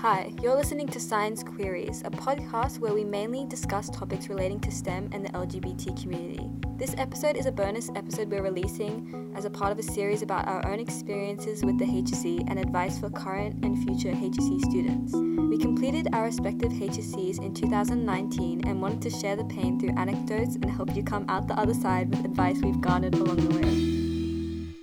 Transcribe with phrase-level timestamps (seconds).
[0.00, 4.70] Hi, you're listening to Science Queries, a podcast where we mainly discuss topics relating to
[4.70, 6.48] STEM and the LGBT community.
[6.78, 10.48] This episode is a bonus episode we're releasing as a part of a series about
[10.48, 15.12] our own experiences with the HSC and advice for current and future HSC students.
[15.12, 20.54] We completed our respective HSCs in 2019 and wanted to share the pain through anecdotes
[20.54, 24.74] and help you come out the other side with advice we've garnered along the way.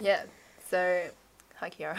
[0.00, 0.22] Yeah.
[0.70, 1.10] So,
[1.60, 1.96] hi Kiara.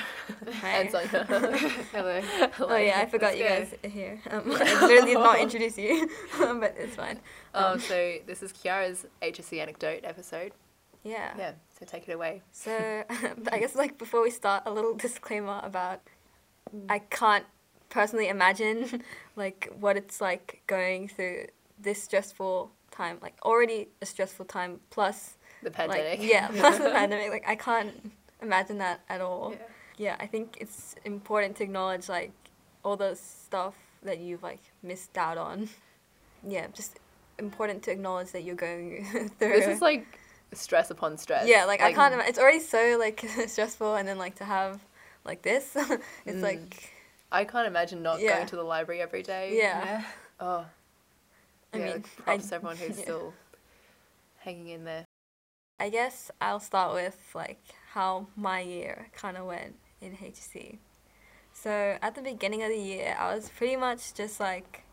[0.61, 0.69] Hi.
[0.79, 1.23] and Sonia.
[1.93, 2.21] Hello.
[2.59, 3.49] Oh yeah, I forgot Let's you go.
[3.49, 4.19] guys are here.
[4.29, 6.09] Um, I literally did not introduce you,
[6.39, 7.19] but it's fine.
[7.53, 10.51] Um, so this is Kiara's HSC anecdote episode.
[11.03, 11.31] Yeah.
[11.37, 11.51] Yeah.
[11.79, 12.41] So take it away.
[12.51, 13.03] So
[13.51, 16.01] I guess like before we start, a little disclaimer about
[16.89, 17.45] I can't
[17.89, 19.03] personally imagine
[19.35, 21.47] like what it's like going through
[21.79, 23.19] this stressful time.
[23.21, 26.19] Like already a stressful time plus The pandemic.
[26.19, 27.29] like yeah plus the pandemic.
[27.31, 29.51] Like I can't imagine that at all.
[29.53, 29.65] Yeah.
[29.97, 32.31] Yeah, I think it's important to acknowledge like
[32.83, 35.69] all the stuff that you've like missed out on.
[36.47, 36.99] Yeah, just
[37.37, 39.05] important to acknowledge that you're going
[39.39, 39.49] through.
[39.49, 40.05] This is like
[40.53, 41.47] stress upon stress.
[41.47, 42.15] Yeah, like, I can't.
[42.27, 44.79] It's already so like stressful, and then like to have
[45.23, 45.71] like this,
[46.25, 46.41] it's Mm.
[46.41, 46.91] like
[47.31, 48.35] I can't imagine not Yeah.
[48.37, 49.55] going to the library every day.
[49.57, 50.03] yeah.
[50.39, 50.65] Oh.
[51.73, 53.03] I yeah, mean, props I- everyone who's yeah.
[53.03, 53.33] still
[54.39, 55.05] hanging in there.
[55.81, 57.57] I guess I'll start with like
[57.93, 60.77] how my year kind of went in HSC.
[61.53, 64.83] So at the beginning of the year, I was pretty much just like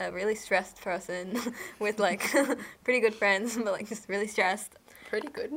[0.00, 1.38] a really stressed person
[1.78, 2.22] with like
[2.84, 4.76] pretty good friends, but like just really stressed.
[5.10, 5.52] Pretty good.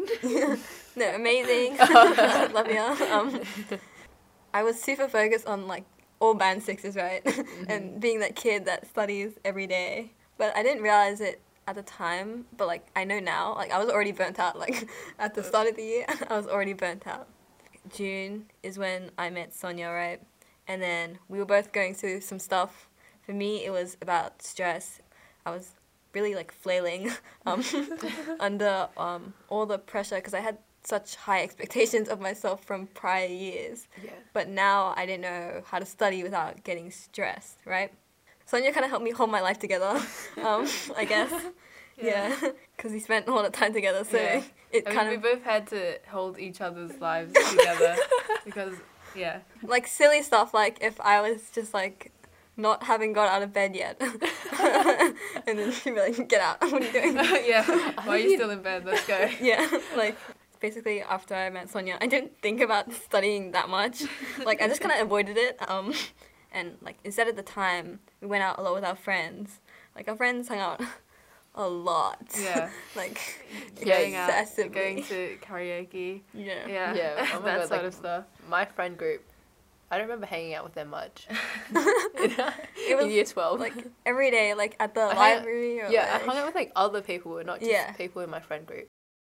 [0.98, 1.78] no, amazing.
[1.78, 3.08] Love you.
[3.10, 3.40] Um,
[4.54, 5.86] I was super focused on like
[6.20, 7.26] all band sixes, right?
[7.70, 10.12] and being that kid that studies every day.
[10.38, 12.46] But I didn't realize it at the time.
[12.58, 14.58] But like I know now, like I was already burnt out.
[14.58, 14.88] Like
[15.20, 17.28] at the start of the year, I was already burnt out.
[17.94, 20.22] June is when I met Sonia, right?
[20.68, 22.88] And then we were both going through some stuff.
[23.24, 25.02] For me, it was about stress.
[25.46, 25.76] I was
[26.14, 27.12] really like flailing
[27.46, 27.64] um,
[28.40, 33.28] under um, all the pressure because I had such high expectations of myself from prior
[33.28, 33.88] years.
[34.04, 34.12] yeah.
[34.34, 37.92] But now I didn't know how to study without getting stressed, right?
[38.46, 40.00] Sonia kind of helped me hold my life together,
[40.44, 40.68] um,
[40.98, 41.32] I guess.
[42.02, 42.36] Yeah,
[42.76, 44.42] because we spent a lot of time together, so Yeah.
[44.72, 47.96] it kind we both had to hold each other's lives together
[48.46, 48.76] because,
[49.16, 49.40] yeah.
[49.62, 50.54] like silly stuff.
[50.54, 52.12] Like if I was just like
[52.58, 54.02] not having got out of bed yet,
[55.48, 56.62] and then she'd be like, "Get out!
[56.62, 57.16] What are you doing?"
[57.46, 57.64] yeah.
[58.06, 58.86] Why are you still in bed?
[58.86, 59.30] Let's go.
[59.42, 60.18] yeah, like
[60.60, 64.04] basically after I met Sonia, I didn't think about studying that much.
[64.46, 65.58] Like I just kind of avoided it.
[65.70, 65.94] Um,
[66.54, 69.60] and like instead of the time, we went out a lot with our friends.
[69.96, 70.82] Like our friends hung out
[71.56, 72.20] a lot.
[72.42, 72.70] Yeah.
[72.96, 73.20] like
[73.84, 74.32] Going out,
[74.72, 76.22] going to karaoke.
[76.34, 76.68] yeah.
[76.68, 76.94] Yeah.
[76.96, 78.24] Yeah, oh that God, sort like- of stuff.
[78.50, 79.24] My friend group.
[79.92, 81.28] I don't remember hanging out with them much.
[82.16, 83.60] It was in year 12.
[83.60, 83.74] like
[84.08, 85.82] every day, like at the I hung- library.
[85.82, 87.92] Or yeah, I hung out with like other people, not just Yeah.
[87.92, 88.88] people in my friend group.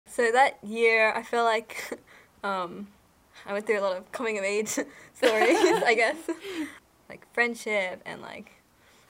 [0.08, 1.98] So that year, I feel like
[2.44, 2.88] um,
[3.48, 4.86] I went through a lot of coming of age stories,
[5.24, 6.18] I guess.
[7.12, 8.54] Like friendship and like,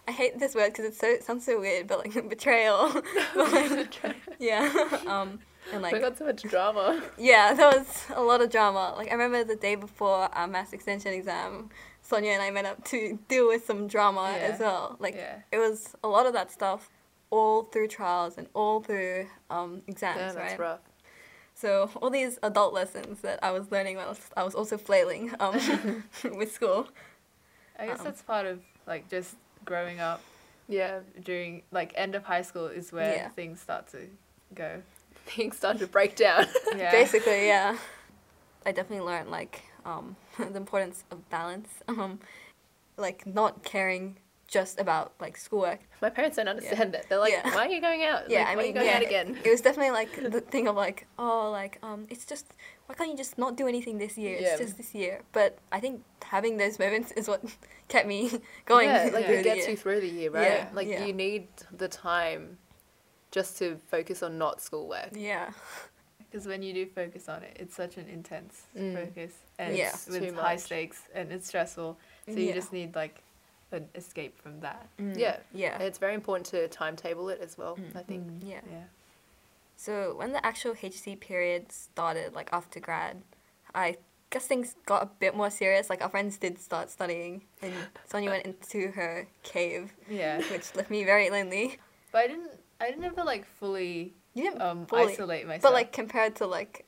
[0.08, 2.92] I hate this word because it's so it sounds so weird, but like betrayal.
[3.36, 3.96] Like,
[4.40, 4.66] yeah.
[5.08, 5.40] Um,
[5.72, 7.04] and we like, got so much drama.
[7.20, 8.96] yeah, there was a lot of drama.
[8.98, 11.70] Like I remember the day before our maths extension exam,
[12.02, 14.48] Sonia and I met up to deal with some drama Yeah.
[14.50, 14.96] as well.
[15.00, 15.36] Like Yeah.
[15.52, 16.90] it was a lot of that stuff,
[17.30, 20.60] all through trials and all through um, exams, Damn, that's right?
[20.60, 20.80] rough.
[21.54, 26.04] So all these adult lessons that I was learning while I was also flailing um,
[26.40, 26.88] with school.
[27.82, 30.22] I guess Um, that's part of, like, just growing up
[30.68, 33.30] Yeah, during, like, end of high school is where Yeah.
[33.30, 34.08] things start to
[34.54, 34.82] go.
[35.26, 36.46] things start to break down.
[36.78, 36.92] Yeah.
[36.92, 37.78] Basically, yeah.
[38.66, 42.20] I definitely learned like um, the importance of balance, um,
[42.96, 44.18] like not caring
[44.52, 45.80] just about like schoolwork.
[46.02, 47.06] My parents don't understand it.
[47.08, 47.56] They're like, Yeah.
[47.56, 48.30] "Why are you going out?
[48.30, 50.32] Yeah, Like, I why are you mean, going yeah, out again?" It was definitely like
[50.32, 52.46] the thing of like, oh, like um, it's just
[52.86, 54.38] why can't you just not do anything this year?
[54.40, 54.50] Yeah.
[54.50, 55.22] It's just this year.
[55.32, 57.42] But I think having those moments is what
[57.88, 58.30] kept me
[58.66, 58.90] going.
[58.90, 60.44] Yeah, like through it gets you through the year, right?
[60.44, 61.06] Yeah, like yeah.
[61.06, 62.58] you need the time
[63.32, 65.12] just to focus on not schoolwork.
[65.14, 65.52] Yeah.
[66.30, 68.96] Because when you do focus on it, it's such an intense Mm.
[68.96, 69.90] focus, and Yeah.
[69.90, 70.60] it's with Too high much.
[70.62, 71.98] stakes, and it's stressful.
[72.28, 72.54] So you Yeah.
[72.54, 73.22] just need like
[73.72, 74.88] an escape from that.
[75.00, 75.18] Mm.
[75.18, 75.38] Yeah.
[75.54, 75.74] Yeah.
[75.76, 77.78] And it's very important to timetable it as well.
[77.78, 77.96] Mm.
[78.00, 78.28] I think.
[78.44, 78.62] Yeah.
[78.70, 78.84] Yeah.
[79.76, 83.22] So when the actual HSC period started, like after grad,
[83.74, 83.98] I
[84.30, 85.90] guess things got a bit more serious.
[85.90, 87.74] Like our friends did start studying, and
[88.08, 90.42] Sonia went into her cave, Yeah.
[90.52, 91.78] which left me very lonely.
[92.12, 92.52] But I didn't.
[92.80, 95.62] I didn't ever like fully You didn't um fully, isolate myself.
[95.64, 96.86] but like compared to like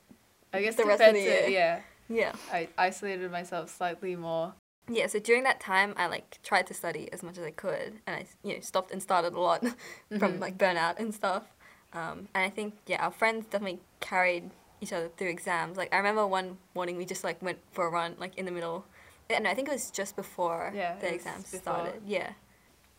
[0.52, 1.48] I guess the rest of the to year.
[1.50, 1.80] yeah,
[2.10, 4.54] yeah, I isolated myself slightly more
[4.96, 8.00] yeah, so during that time, I like tried to study as much as I could,
[8.08, 9.62] and I you know stopped and started a lot
[10.20, 10.40] from Mhm.
[10.40, 11.44] like burnout and stuff.
[11.94, 14.50] Um, and I think yeah, our friends definitely carried
[14.82, 15.78] each other through exams.
[15.78, 18.52] Like I remember one morning we just like went for a run like in the
[18.52, 18.86] middle.
[19.30, 21.62] And I think it was just before Yeah, the exams before.
[21.62, 22.02] started.
[22.06, 22.32] Yeah.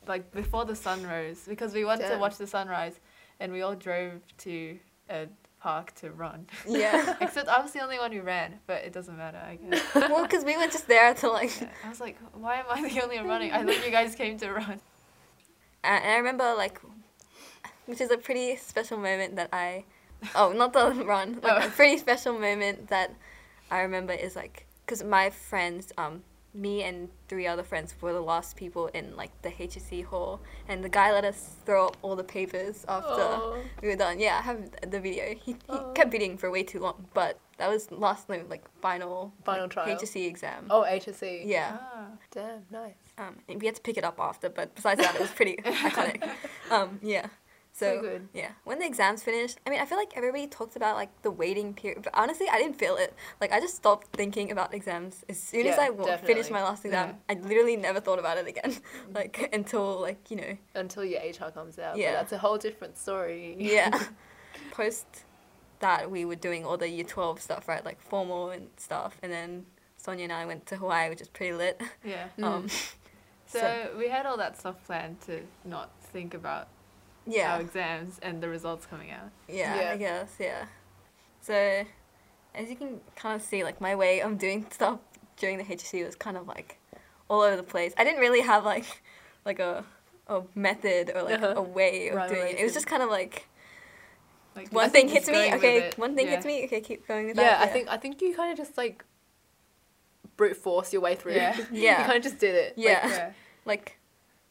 [0.06, 2.98] Like before the sun rose, because we went to watch the sunrise,
[3.40, 4.78] and we all drove to
[5.10, 5.26] a
[5.64, 6.46] park to run.
[6.68, 7.16] Yeah.
[7.22, 9.38] Except I was the only one who ran, but it doesn't matter.
[9.38, 9.82] I guess.
[9.94, 12.86] well, because we were just there to like Yeah, I was like, why am I
[12.86, 13.50] the only one running?
[13.50, 14.78] I thought you guys came to run.
[15.86, 16.80] And I remember like,
[17.86, 19.84] which is a pretty special moment that I,
[20.34, 21.66] oh, not the run, like Oh.
[21.66, 23.10] a pretty special moment that
[23.70, 26.22] I remember is like, because my friends, um,
[26.54, 30.84] me and three other friends were the last people in like the HSC hall, and
[30.84, 33.58] the guy let us throw up all the papers after Oh.
[33.82, 34.20] we were done.
[34.20, 35.34] Yeah, I have the video.
[35.34, 39.32] He, he kept beating for way too long, but that was last no, like final
[39.44, 39.96] Final like, trial.
[39.96, 40.66] HSC exam.
[40.70, 41.42] Oh, HSC.
[41.44, 41.76] Yeah.
[41.80, 42.06] Ah.
[42.30, 42.94] Damn, nice.
[43.18, 46.28] Um, we had to pick it up after, but besides that, it was pretty iconic.
[46.70, 47.26] Um, yeah.
[47.76, 48.28] So, So good.
[48.32, 51.30] yeah, when the exams finished, I mean, I feel like everybody talked about like the
[51.32, 53.12] waiting period, but honestly, I didn't feel it.
[53.40, 56.62] Like, I just stopped thinking about exams as soon as Yeah, I w- finished my
[56.62, 57.16] last exam.
[57.28, 58.76] I literally never thought about it again,
[59.12, 61.96] like until like you know, Until your ATAR comes out.
[61.96, 62.12] Yeah.
[62.12, 63.56] But that's a whole different story.
[63.58, 63.90] yeah.
[64.70, 65.24] Post
[65.80, 67.84] that, we were doing all the year twelve stuff, right?
[67.84, 69.66] Like formal and stuff, and then
[69.96, 71.80] Sonia and I went to Hawaii, which is pretty lit.
[72.04, 72.28] Yeah.
[72.38, 72.44] Mm.
[72.44, 72.68] Um,
[73.46, 76.68] So, So- we had all that stuff planned to not think about
[77.26, 77.54] yeah.
[77.54, 79.30] our exams and the results coming out.
[79.48, 79.90] Yeah, Yeah.
[79.92, 80.66] I guess, yeah.
[81.40, 81.84] So,
[82.54, 85.00] as you can kind of see, like, my way of doing stuff
[85.36, 86.78] during the HSC was kind of, like,
[87.28, 87.92] all over the place.
[87.98, 89.02] I didn't really have, like,
[89.44, 89.84] like a,
[90.28, 91.54] a method or, like, Uh-huh.
[91.56, 92.60] a way of Right, doing right, it.
[92.60, 93.48] It was just kind of, like,
[94.56, 96.32] Like one I thing think hits me, okay, one thing yeah.
[96.34, 97.62] hits me, okay, keep going with Yeah, that.
[97.62, 99.04] I think I think you kind of just like
[100.36, 101.32] brute force your way through.
[101.34, 101.56] Yeah.
[101.72, 101.98] Yeah.
[102.00, 102.78] you kind of just did it.
[102.78, 103.08] Like, Yeah.
[103.08, 103.32] Yeah.
[103.64, 103.98] like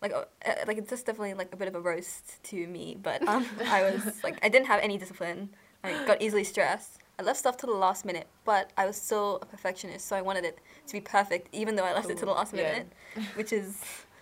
[0.04, 2.96] like uh, uh, like it's just definitely like a bit of a roast to me
[3.02, 5.50] but um i was like i didn't have any discipline
[5.84, 9.40] i got easily stressed i left stuff to the last minute but i was still
[9.42, 12.26] a perfectionist so i wanted it to be perfect even though i left it to
[12.26, 12.62] the Ooh, last yeah.
[12.64, 12.92] minute
[13.36, 13.82] which is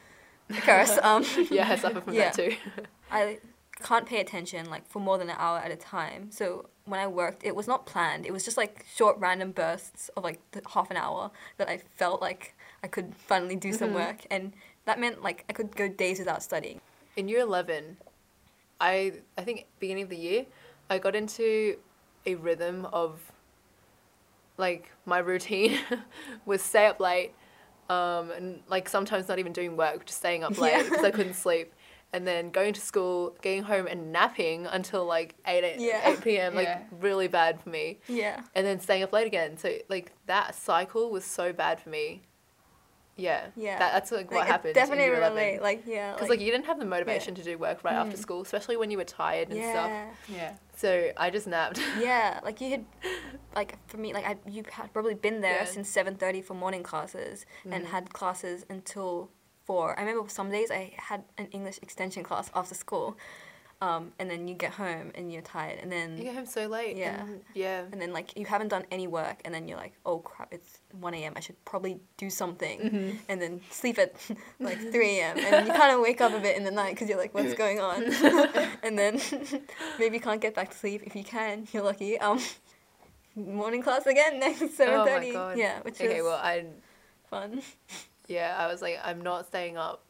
[0.57, 2.31] a curse um yeah, I suffer from Yeah.
[2.31, 2.55] that too.
[3.11, 3.39] i
[3.81, 7.07] can't pay attention like for more than an hour at a time so when i
[7.07, 10.61] worked it was not planned it was just like short random bursts of like the
[10.75, 13.93] half an hour that i felt like i could finally do some Mhm.
[13.95, 14.53] work and
[14.85, 16.79] that meant like i could go days without studying
[17.15, 17.97] In year eleven,
[18.79, 20.45] I I think beginning of the year,
[20.89, 21.77] I got into
[22.25, 23.19] a rhythm of
[24.57, 25.77] like my routine
[26.45, 27.33] was stay up late,
[27.89, 30.83] um, and like sometimes not even doing work, just staying up late Yeah.
[30.83, 31.73] because I couldn't sleep.
[32.13, 36.09] And then going to school, getting home and napping until like 8, 8, Yeah.
[36.09, 36.55] 8 p.m.
[36.55, 36.81] Like Yeah.
[36.99, 37.99] really bad for me.
[38.09, 39.57] yeah And then staying up late again.
[39.57, 42.21] So like that cycle was so bad for me.
[43.21, 43.47] Yeah.
[43.55, 43.77] Yeah.
[43.79, 44.73] That, that's like what Like, it happened.
[44.75, 45.61] Definitely in year 11.
[45.61, 46.13] Like yeah.
[46.13, 48.25] Because like, you didn't have the motivation to do work right after Mm.
[48.25, 49.89] school, especially when you were tired and stuff.
[49.89, 50.53] yeah, Yeah.
[50.75, 51.79] So I just napped.
[51.99, 52.39] yeah.
[52.43, 52.85] Like you had,
[53.55, 55.65] like for me, like I you had probably been there Yeah.
[55.75, 57.89] since seven thirty for morning classes and Mhm.
[57.95, 59.29] had classes until
[59.65, 59.97] four.
[59.97, 63.15] I remember some days I had an English extension class after school,
[63.81, 66.67] um, and then you get home and you're tired, and then You get home so
[66.67, 66.95] late.
[66.97, 67.21] Yeah.
[67.21, 67.81] and- yeah.
[67.91, 70.79] and then like you haven't done any work, and then you're like, oh crap, it's
[70.99, 71.33] one a.m.
[71.35, 72.79] I should probably do something.
[72.79, 73.17] Mhm.
[73.29, 74.13] and then sleep at
[74.59, 75.37] like 3 a.m.
[75.39, 77.53] and you kind of wake up a bit in the night because you're like, what's
[77.55, 78.03] going on?
[78.83, 79.19] and then
[79.99, 81.01] maybe you can't get back to sleep.
[81.05, 82.19] If you can, you're lucky.
[82.19, 82.39] Um,
[83.35, 85.35] morning class again next 7:30.
[85.35, 85.53] Oh.
[85.55, 86.65] Yeah, which Okay, is well, I
[87.29, 87.61] fun.
[88.27, 90.03] yeah, I was like, I'm not staying up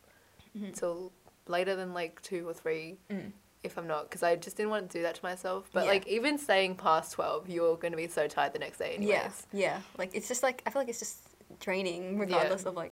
[0.57, 0.75] Mhm.
[0.77, 1.11] till
[1.47, 2.97] later than like two or three.
[3.09, 3.31] Mm.
[3.63, 5.69] If I'm not, because I just didn't want to do that to myself.
[5.71, 5.91] But Yeah.
[5.91, 9.07] like, even staying past twelve, you're going to be so tired the next day, anyways.
[9.07, 9.81] Yeah, yeah.
[9.97, 11.19] Like it's just like I feel like it's just
[11.59, 12.91] draining regardless of like.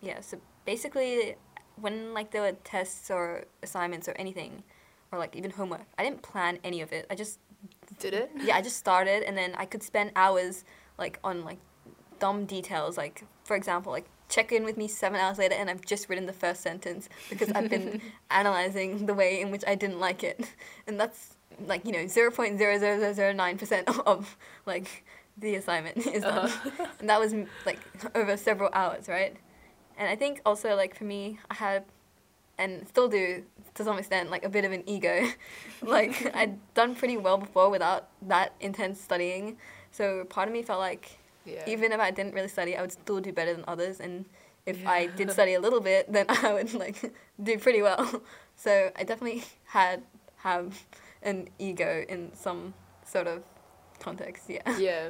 [0.00, 0.20] Yeah.
[0.20, 1.36] So basically,
[1.76, 4.62] when like there were tests or assignments or anything,
[5.12, 7.06] or like even homework, I didn't plan any of it.
[7.10, 7.38] I just
[7.98, 8.30] Did it?
[8.40, 10.64] yeah, I just started and then I could spend hours
[10.96, 11.58] like on like
[12.18, 12.96] dumb details.
[12.96, 16.26] Like for example, like check in with me seven hours later and I've just written
[16.26, 20.52] the first sentence because I've been analyzing the way in which I didn't like it,
[20.86, 25.04] and that's like you know zero point zero zero zero zero nine percent of like
[25.38, 26.86] the assignment is done, Uh-huh.
[27.00, 27.78] and that was like
[28.14, 29.36] over several hours, right?
[29.96, 31.84] And I think also like for me, I had
[32.58, 33.44] and still do
[33.74, 35.28] to some extent like a bit of an ego
[35.82, 39.56] like i'd done pretty well before without that intense studying
[39.92, 41.17] so part of me felt like
[41.48, 41.64] Yeah.
[41.66, 44.24] even if i didn't really study i would still do better than others and
[44.66, 46.98] if i did study a little bit then i would like
[47.42, 48.22] do pretty well
[48.56, 50.02] so i definitely had
[50.36, 50.84] have
[51.22, 52.74] an ego in some
[53.04, 53.42] sort of
[54.00, 55.08] context yeah yeah.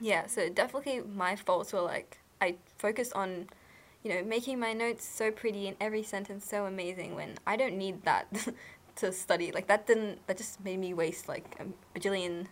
[0.00, 3.48] yeah, so definitely my faults were like I focused on
[4.02, 7.76] you know, making my notes so pretty and every sentence so amazing when I don't
[7.76, 8.26] need that
[8.96, 9.50] to study.
[9.52, 11.64] Like that didn't that just made me waste like a
[11.98, 12.46] bajillion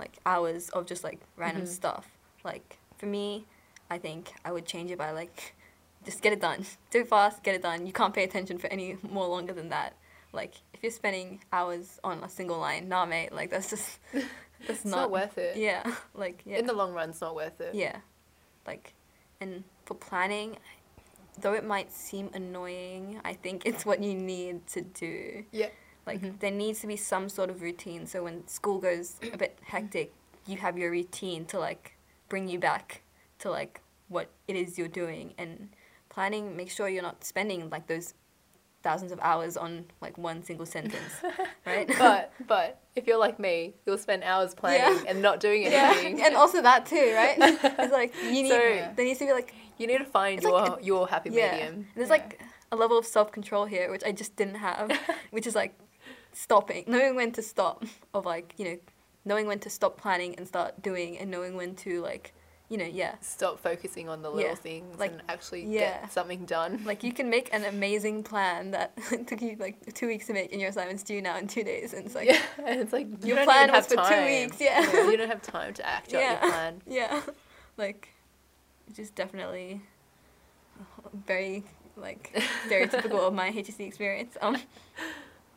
[0.00, 1.68] like hours of just like random Mhm.
[1.68, 2.15] stuff.
[2.46, 3.44] Like for me,
[3.90, 5.54] I think I would change it by like
[6.04, 6.64] just get it done.
[6.90, 7.86] Do it fast, get it done.
[7.86, 9.94] You can't pay attention for any more longer than that.
[10.32, 14.80] Like if you're spending hours on a single line, nah mate, like that's just that's
[14.80, 15.56] It's not, worth it.
[15.56, 15.82] Yeah.
[16.14, 16.58] Like yeah.
[16.58, 17.74] In the long run, it's not worth it.
[17.74, 17.96] Yeah.
[18.66, 18.94] Like,
[19.40, 20.56] and for planning,
[21.40, 25.44] though it might seem annoying, I think it's what you need to do.
[25.52, 25.68] Yeah.
[26.06, 26.38] Like, Mhm.
[26.40, 28.06] there needs to be some sort of routine.
[28.06, 30.12] So when school goes a bit hectic,
[30.46, 31.95] you have your routine to, like,
[32.28, 33.02] bring you back
[33.40, 35.34] to, like, what it is you're doing.
[35.38, 35.68] And
[36.08, 38.14] planning, make sure you're not spending, like, those
[38.82, 41.12] thousands of hours on, like, one single sentence,
[41.66, 41.88] right?
[41.98, 45.92] But but if you're like me, you'll spend hours planning and not doing yeah.
[45.92, 46.22] anything.
[46.22, 47.36] And also that too, right?
[47.78, 50.52] It's like, you need, So- there needs to be, like, you need to find your
[50.52, 51.50] like your happy medium.
[51.74, 52.14] And there's Yeah.
[52.14, 52.40] like
[52.72, 54.90] a level of self control here which I just didn't have,
[55.30, 55.74] which is like
[56.32, 58.78] stopping, knowing when to stop, of like you know,
[59.26, 62.32] knowing when to stop planning and start doing, and knowing when to like,
[62.68, 64.56] you know, yeah, Stop focusing on the little Yeah.
[64.56, 66.00] things Like, and actually yeah.
[66.00, 66.82] get something done.
[66.84, 70.50] like you can make an amazing plan that took you like two weeks to make,
[70.52, 73.06] and your assignment's due now in two days, and it's like yeah, and it's like
[73.08, 74.24] you your don't plan even was have for two time.
[74.26, 74.80] weeks, yeah.
[75.10, 76.82] you don't have time to act out your plan.
[76.88, 77.20] yeah,
[77.76, 78.08] like,
[78.96, 79.82] is definitely
[81.26, 81.64] very
[81.96, 82.32] like
[82.68, 84.36] stereotypical of my HSC experience.
[84.42, 84.56] Um,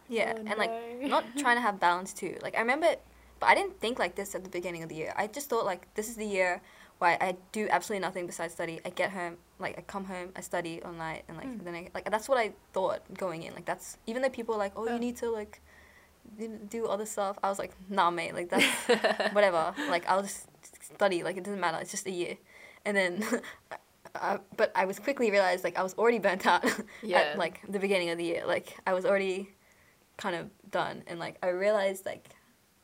[0.07, 0.71] yeah, Oh, and like
[1.01, 1.07] no.
[1.07, 2.37] not trying to have balance too.
[2.41, 2.87] Like I remember,
[3.39, 5.13] but I didn't think like this at the beginning of the year.
[5.17, 6.61] I just thought like this is the year
[6.99, 8.79] where I do absolutely nothing besides study.
[8.85, 11.63] I get home, like I come home, I study all night, and like Mm.
[11.63, 13.53] then I like that's what I thought going in.
[13.53, 15.61] Like that's even though people are like, oh, you need to like
[16.37, 17.37] do- do other stuff.
[17.41, 18.33] I was like, nah, mate.
[18.35, 19.73] Like that's whatever.
[19.89, 20.47] Like I'll just
[20.81, 21.23] study.
[21.23, 21.77] Like it doesn't matter.
[21.81, 22.35] It's just a year.
[22.85, 23.23] And then,
[24.15, 26.65] uh, but I was quickly realized like I was already burnt out
[27.03, 27.19] Yeah.
[27.19, 28.43] at like the beginning of the year.
[28.45, 29.49] Like I was already
[30.17, 32.27] kind of done, and like I realized like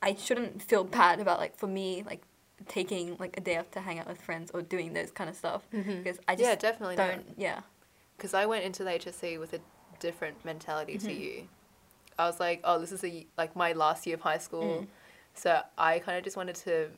[0.06, 2.22] I shouldn't feel bad about like for me like
[2.68, 5.36] taking like a day off to hang out with friends or doing those kind of
[5.36, 6.04] stuff Mhm.
[6.04, 7.26] because I just yeah, definitely don't.
[7.38, 7.62] Yeah.
[8.16, 9.60] Because I went into the HSC with a
[10.00, 11.20] different mentality to Mhm.
[11.20, 11.48] you.
[12.18, 14.88] I was like, oh, this is a like my last year of high school, Mm.
[15.34, 16.92] so I kind of just wanted to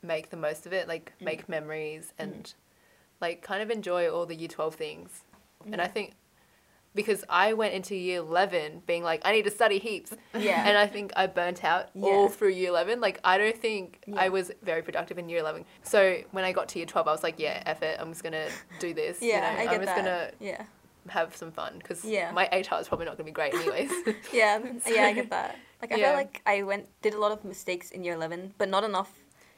[0.00, 1.24] make the most of it, like Mm.
[1.24, 2.54] make memories and
[3.20, 5.22] like kind of enjoy all the year twelve things.
[5.66, 6.14] And I think
[6.94, 10.66] because I went into year eleven being like, I need to study heaps, Yeah.
[10.66, 12.06] and I think I burnt out Yeah.
[12.06, 13.00] all through year 11.
[13.00, 14.20] Like, I don't think Yeah.
[14.20, 15.64] I was very productive in year 11.
[15.82, 18.32] So, when I got to year 12, I was like, yeah, effort, I'm just going
[18.32, 18.48] to
[18.78, 19.18] do this.
[19.20, 19.62] yeah, you know?
[19.62, 20.64] I get I'm just going to yeah.
[21.08, 22.30] have some fun because Yeah.
[22.30, 23.90] my ATAR is probably not going to be great, anyways.
[24.32, 24.58] yeah,
[24.88, 25.58] yeah, I get that.
[25.82, 26.06] Like I Yeah.
[26.10, 29.10] feel like I went did a lot of mistakes in year eleven, but not enough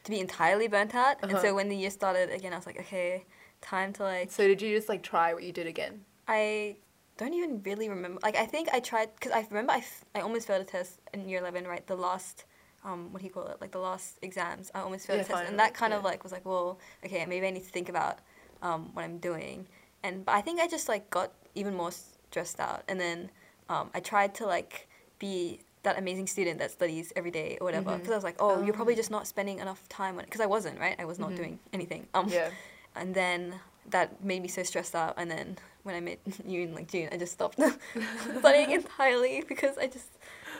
[0.05, 1.19] to be entirely burnt out.
[1.23, 1.43] And Uh-huh.
[1.43, 3.25] so when the year started again, I was like, okay,
[3.61, 4.33] time to like.
[4.33, 6.05] so, did you just like try what you did again?
[6.27, 6.77] I
[7.17, 8.21] don't even really remember.
[8.23, 11.01] Like I think I tried because I remember I, f- I almost failed a test
[11.15, 11.67] in year eleven.
[11.67, 12.45] Right, the last.
[12.85, 13.61] Um, what do you call it?
[13.61, 16.23] Like the last exams, I almost failed Yeah, a test, and that kind of like
[16.23, 18.21] was like, well, okay, maybe I need to think about
[18.63, 19.67] um, what I'm doing,
[20.05, 23.29] and but I think I just like got even more stressed out, and then
[23.69, 24.87] um, I tried to like
[25.19, 28.63] be that amazing student that studies every day or whatever, because I was like, oh,
[28.63, 28.97] you're probably Oh.
[29.03, 30.95] just not spending enough time on it, because I wasn't, right?
[30.99, 31.37] I was not Mhm.
[31.37, 32.07] doing anything.
[32.15, 32.51] Um, Yeah.
[32.95, 36.75] and then that made me so stressed out and then when i met you in
[36.75, 37.59] like june i just stopped
[38.41, 40.11] studying entirely because i just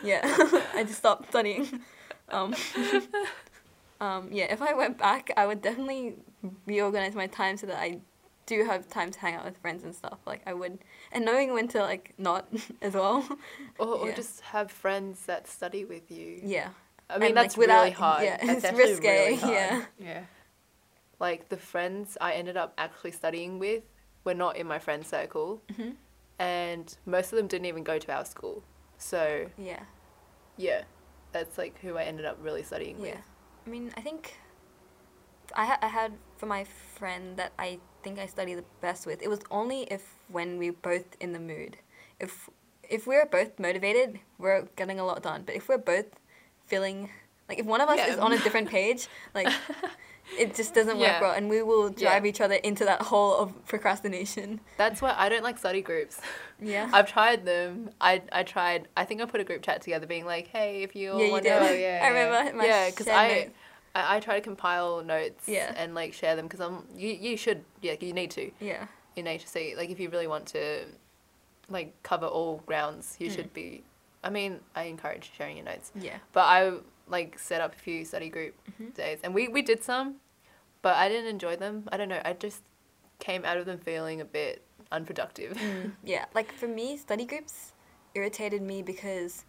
[0.03, 0.21] yeah
[0.73, 1.63] i just stopped studying
[2.29, 2.53] um,
[3.99, 6.15] um, yeah if i went back i would definitely
[6.65, 7.99] reorganize my time so that i
[8.45, 10.77] do have time to hang out with friends and stuff like i would
[11.11, 12.47] and knowing when to like not
[12.81, 13.27] as well
[13.79, 14.15] Or, or Yeah.
[14.15, 16.39] just have friends that study with you.
[16.43, 16.69] yeah
[17.09, 18.23] I mean, And, like, that's without- really hard.
[18.25, 19.85] yeah, That's it's risque, really yeah.
[19.97, 20.23] Yeah.
[21.21, 23.83] Like, the friends I ended up actually studying with
[24.27, 25.91] were not in my friend circle, hmm
[26.39, 28.61] and most of them didn't even go to our school.
[28.99, 29.83] So, yeah
[30.57, 30.81] yeah,
[31.31, 33.27] that's like who I ended up really studying Yeah, with.
[33.65, 34.21] I mean, I think
[35.55, 36.63] I ha- I had for my
[36.97, 39.21] friend that I think I study the best with.
[39.21, 41.77] It was only if when we were both in the mood.
[42.19, 42.49] If
[42.89, 45.43] if we're both motivated, we're getting a lot done.
[45.45, 46.09] But if we're both
[46.65, 47.09] feeling
[47.49, 48.13] like if one of us Yeah.
[48.13, 49.51] is on a different page, like
[50.37, 51.13] it just doesn't Yeah.
[51.13, 52.09] work well, and we will Yeah.
[52.09, 54.59] drive each other into that hole of procrastination.
[54.77, 56.19] That's why I don't like study groups.
[56.59, 56.89] Yeah.
[56.93, 57.91] I've tried them.
[58.01, 58.87] I I tried.
[58.97, 61.31] I think I put a group chat together, being like, "Hey, if you all yeah,
[61.31, 62.57] want to, Oh, yeah, I remember.
[62.57, 63.49] My yeah, because I, notes.
[63.95, 65.73] I I try to compile notes Yeah.
[65.75, 68.87] and like share them because I'm you you should yeah you need to Yeah.
[69.15, 70.85] in HSC like if you really want to
[71.69, 73.35] like cover all grounds you Mm.
[73.35, 73.83] should be.
[74.23, 76.17] I mean, I encourage sharing your notes, Yeah.
[76.33, 76.73] but I
[77.07, 78.93] like set up a few study group Mhm.
[78.93, 80.15] days and we we did some,
[80.81, 81.87] but I didn't enjoy them.
[81.91, 82.21] I don't know.
[82.23, 82.61] I just
[83.19, 85.57] came out of them feeling a bit unproductive.
[85.57, 87.73] Mm, yeah, like for me, study groups
[88.13, 89.45] irritated me because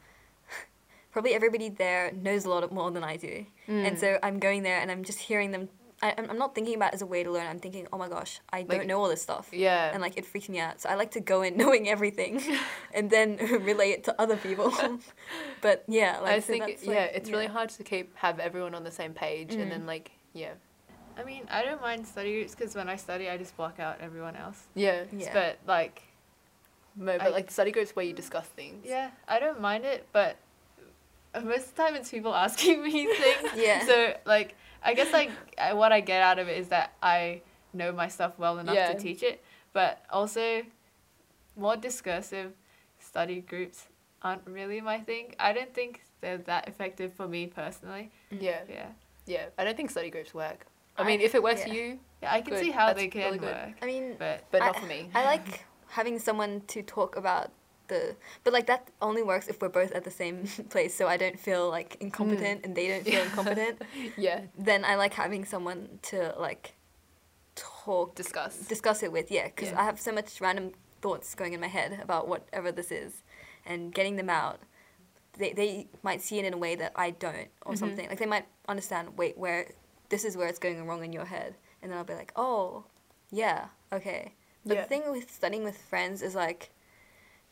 [1.13, 4.01] probably everybody there knows a lot more than I do, and Mm.
[4.01, 5.69] so I'm going there and I'm just hearing them.
[6.01, 7.47] I, I'm I'm not thinking about it as a way to learn.
[7.47, 9.49] I'm thinking, oh my gosh, I Like- don't know all this stuff.
[9.53, 9.91] Yeah.
[9.93, 10.81] and like it freaks me out.
[10.81, 12.41] So I like to go in knowing everything,
[12.95, 14.73] and then relay it to other people.
[15.61, 18.39] but yeah, like I so think that's, yeah, like- it's really hard to keep have
[18.39, 19.71] everyone on the same page, and Mm.
[19.71, 20.53] then like yeah,
[21.19, 23.97] I mean, I don't mind study groups because when I study, I just block out
[24.01, 24.67] everyone else.
[24.77, 25.03] yeah.
[25.13, 25.33] Yeah.
[25.33, 26.03] But like,
[26.95, 28.85] Mo- but I- like study groups where you discuss things.
[28.87, 30.37] yeah, I don't mind it, but
[31.43, 33.51] most of the time it's people asking me things.
[33.57, 33.85] Yeah.
[33.85, 35.31] So like, I guess like
[35.75, 37.43] what I get out of it is that I
[37.73, 38.93] know my stuff well enough Yeah.
[38.93, 39.43] to teach it,
[39.73, 40.63] but also
[41.57, 42.53] more discursive
[42.99, 43.87] study groups
[44.23, 45.35] aren't really my thing.
[45.39, 48.11] I don't think they're that effective for me personally.
[48.31, 48.87] Yeah, Yeah.
[49.27, 49.47] yeah.
[49.59, 50.67] I don't think study groups work.
[50.97, 52.65] I I- mean, if it works for you, Yeah, I can Good.
[52.65, 55.09] see how That's they can really work, I mean, but but I- not for me.
[55.15, 57.53] I like having someone to talk about
[57.89, 58.15] the,
[58.45, 60.95] but like that only works if we're both at the same place.
[60.95, 63.83] So I don't feel like incompetent and they don't feel incompetent.
[64.17, 66.75] yeah, Then I like having someone to like
[67.55, 68.57] talk, discuss.
[68.69, 69.31] discuss it with.
[69.31, 69.81] Yeah, because Yeah.
[69.81, 73.23] I have so much random thoughts going in my head about whatever this is,
[73.67, 74.61] and getting them out.
[75.39, 77.79] They they might see it in a way that I don't, or Mhm.
[77.79, 78.09] something.
[78.09, 79.17] Like they might understand.
[79.17, 79.71] Wait, where
[80.09, 82.85] this is where it's going wrong in your head, and then I'll be like, oh,
[83.31, 84.35] yeah, okay.
[84.65, 84.83] But Yeah.
[84.83, 86.71] the thing with studying with friends is like,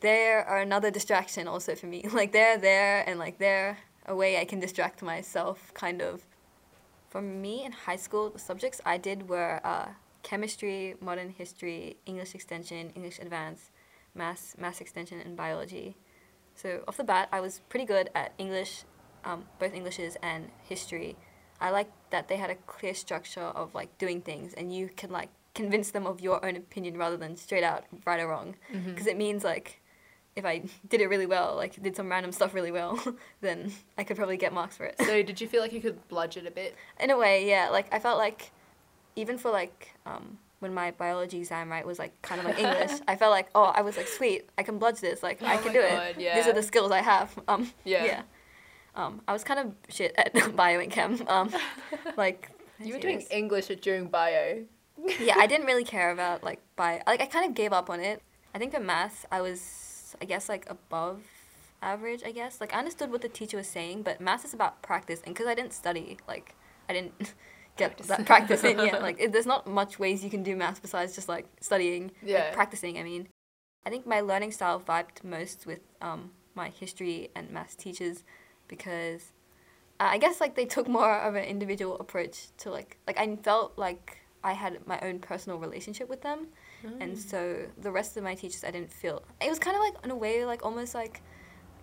[0.01, 2.05] they are another distraction also for me.
[2.13, 6.27] Like they're there and like they're a way I can distract myself, kind of.
[7.09, 9.89] For me in high school, the subjects I did were uh,
[10.23, 13.71] chemistry, modern history, English extension, English advanced,
[14.15, 15.97] mass, maths extension, and biology.
[16.55, 18.85] So off the bat, I was pretty good at English,
[19.25, 21.17] um, both Englishes and history.
[21.61, 25.11] I liked that they had a clear structure of like doing things, and you can
[25.11, 28.57] like convince them of your own opinion rather than straight out right or wrong,
[28.91, 29.81] because it means like
[30.37, 33.03] if I did it really well, like did some random stuff really well,
[33.41, 34.95] then I could probably get marks for it.
[35.01, 36.77] So did you feel like you could bludge it a bit?
[37.01, 37.69] In a way, yeah.
[37.71, 38.51] Like I felt like,
[39.17, 43.01] even for like um, when my biology exam right was like kind of like English,
[43.09, 45.59] I felt like oh I was like sweet I can bludge this like I Oh
[45.59, 46.21] can my do God, it.
[46.21, 46.35] yeah.
[46.37, 47.39] These are the skills I have.
[47.49, 48.05] Um, Yeah.
[48.05, 48.23] yeah.
[48.95, 51.23] Um, I was kind of shit at bio and chem.
[51.29, 51.51] Um,
[52.17, 52.51] like
[52.83, 53.21] You were doing.
[53.31, 54.65] English during bio.
[55.21, 57.01] yeah, I didn't really care about like bio.
[57.07, 58.23] Like I kind of gave up on it.
[58.55, 59.61] I think for math, I was
[60.21, 61.23] I guess like above
[61.83, 62.23] average.
[62.25, 65.21] I guess like I understood what the teacher was saying, but math is about practice,
[65.25, 66.55] and because I didn't study, like
[66.89, 67.15] I didn't
[67.77, 68.07] get Practice.
[68.09, 68.79] that practice in.
[68.79, 72.11] Yeah, like it, there's not much ways you can do math besides just like studying,
[72.23, 72.39] Yeah.
[72.45, 72.99] like, practicing.
[72.99, 73.29] I mean,
[73.85, 78.25] I think my learning style vibed most with um, my history and math teachers
[78.69, 79.33] because
[80.01, 83.37] uh, I guess like they took more of an individual approach to like like I
[83.37, 86.49] felt like I had my own personal relationship with them,
[86.87, 87.03] Mm.
[87.03, 89.23] and so the rest of my teachers I didn't feel.
[89.41, 91.21] It was kind of like in a way like almost like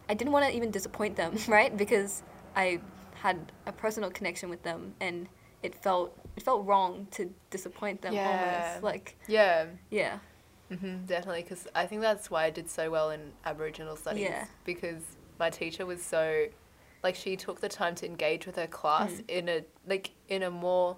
[0.10, 1.76] I didn't want to even disappoint them, right?
[1.76, 2.24] Because
[2.56, 2.80] I
[3.16, 5.28] had a personal connection with them, and
[5.62, 8.30] it felt it felt wrong to disappoint them Yeah.
[8.30, 9.68] almost like Yeah.
[9.92, 10.20] yeah
[10.70, 14.24] hmm definitely, because I think that's why I did so well in Aboriginal studies.
[14.24, 14.46] Yeah.
[14.66, 15.04] Because
[15.39, 16.48] my teacher was so,
[17.04, 19.30] like, she took the time to engage with her class Mm.
[19.30, 20.98] in a like in a more,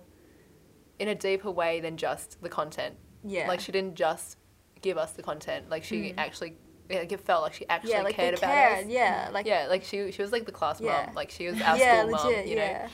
[1.00, 2.96] in a deeper way than just the content.
[3.26, 4.38] Yeah Like she didn't just
[4.82, 5.70] give us the content.
[5.70, 6.14] Like she Mm.
[6.18, 6.54] actually,
[6.90, 8.92] like it felt like she actually yeah like cared about cared us.
[8.92, 11.06] yeah like yeah, like she she was like the class Yeah.
[11.08, 11.16] mom.
[11.16, 12.48] Like she was our yeah school legit mom.
[12.50, 12.62] You know.
[12.64, 12.88] yeah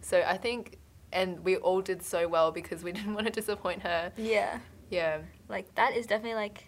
[0.00, 0.78] So I think,
[1.12, 4.12] and we all did so well because we didn't want to disappoint her.
[4.16, 4.58] yeah
[4.90, 6.64] Yeah, like that is definitely like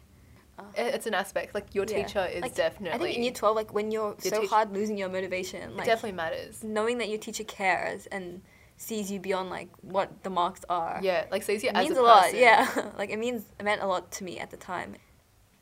[0.59, 1.55] uh, It- it's an aspect.
[1.55, 1.97] Like your Yeah.
[2.03, 2.97] teacher is Like, definitely.
[2.97, 5.61] I think in year 12, like when you're Your so teach- hard losing your motivation,
[5.63, 6.63] it like definitely matters.
[6.63, 8.43] knowing that your teacher cares and
[8.81, 10.99] sees you beyond like what the marks are.
[11.03, 12.35] Yeah, like sees you it as means a, a, lot.
[12.35, 14.95] Yeah, like it means it meant a lot to me at the time.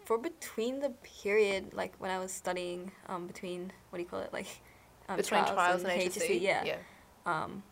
[0.04, 0.90] For between the
[1.22, 4.46] period, like when I was studying, um, between what do you call it, like
[5.08, 6.40] um, Between trials and HSC.
[6.40, 6.64] yeah.
[6.64, 6.76] yeah.
[7.26, 7.62] Um,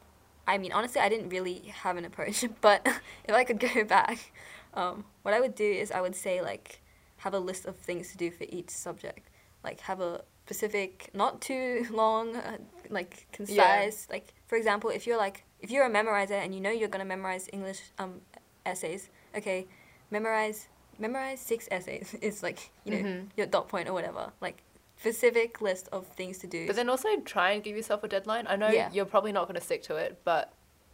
[0.46, 2.86] I mean, honestly, I didn't really have an approach, but
[3.24, 4.32] if I could go back,
[4.74, 6.82] um, what I would do is I would say like
[7.18, 9.28] have a list of things to do for each subject,
[9.62, 14.06] like have a specific, not too long, uh, like concise.
[14.10, 17.04] Like for example, if you're like if you're a memorizer and you know you're gonna
[17.16, 18.20] memorize English um,
[18.64, 19.66] essays, okay,
[20.10, 22.14] memorize memorize six essays.
[22.22, 23.26] It's like you know Mhm.
[23.36, 24.58] your dot point or whatever, like
[24.98, 26.66] specific list of things to do.
[26.66, 28.46] But then also try and give yourself a deadline.
[28.48, 28.88] I know Yeah.
[28.92, 30.52] you're probably not going to stick to it, but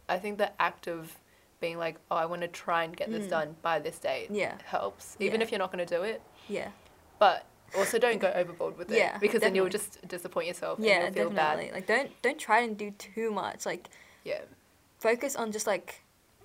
[0.09, 1.17] I think the act of
[1.61, 3.29] being like, oh, I want to try and get this Mm.
[3.29, 4.57] done by this date Yeah.
[4.65, 5.43] helps, even Yeah.
[5.45, 6.21] if you're not going to do it.
[6.49, 6.71] yeah.
[7.17, 7.45] But
[7.77, 11.15] also don't go overboard with it Yeah, because then you'll just disappoint yourself Yeah, and
[11.15, 11.65] you'll feel definitely.
[11.65, 11.73] bad.
[11.73, 13.65] Like don't don't try and do too much.
[13.65, 13.89] Like
[14.23, 14.41] Yeah.
[14.99, 16.01] focus on just like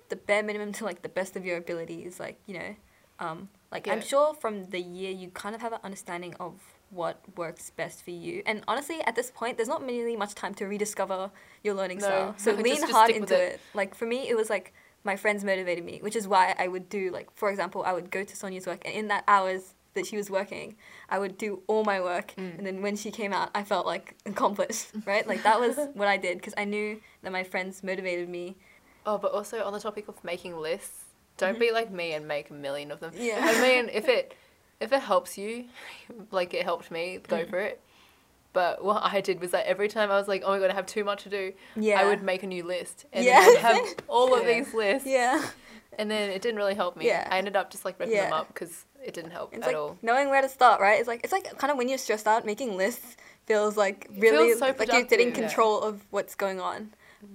[0.09, 2.19] the bare minimum to like the best of your abilities.
[2.19, 2.75] Like you know,
[3.19, 3.93] um, Like Yeah.
[3.93, 6.53] I'm sure from the year you kind of have an understanding of
[6.89, 8.41] what works best for you.
[8.47, 11.29] And honestly, at this point, there's not really much time to rediscover
[11.63, 12.07] your learning No.
[12.07, 12.35] style.
[12.37, 13.53] So Just- lean just hard stick into it.
[13.53, 13.59] it.
[13.75, 16.89] Like for me, it was like my friends motivated me, which is why I would
[16.89, 20.05] do like for example, I would go to Sonia's work and in that hours that
[20.05, 20.75] she was working,
[21.09, 22.57] I would do all my work Mm.
[22.57, 25.27] and then when she came out, I felt like accomplished, right?
[25.27, 28.57] Like that was what I did because I knew that my friends motivated me.
[29.05, 31.05] Oh, but also on the topic of making lists,
[31.37, 31.59] don't Mhm.
[31.59, 33.11] be like me and make a million of them.
[33.15, 33.39] Yeah.
[33.41, 34.35] I mean, if it
[34.79, 35.65] if it helps you,
[36.31, 37.49] like it helped me, go Mm.
[37.49, 37.81] for it.
[38.53, 40.73] But what I did was that every time I was like, oh my god, I
[40.73, 41.99] have too much to do, Yeah.
[42.01, 43.39] I would make a new list and Yeah.
[43.41, 44.53] then I'd have all of Yeah.
[44.53, 45.07] these lists.
[45.07, 45.43] Yeah.
[45.97, 47.05] And then it didn't really help me.
[47.07, 47.27] Yeah.
[47.29, 49.75] I ended up just like ripping them up because it didn't help It's at like
[49.75, 49.97] all.
[50.01, 50.99] knowing where to start, right?
[50.99, 54.49] It's like it's like kind of when you're stressed out, making lists feels like really
[54.49, 55.33] feels so like you're getting productive, yeah.
[55.47, 56.93] control of what's going on.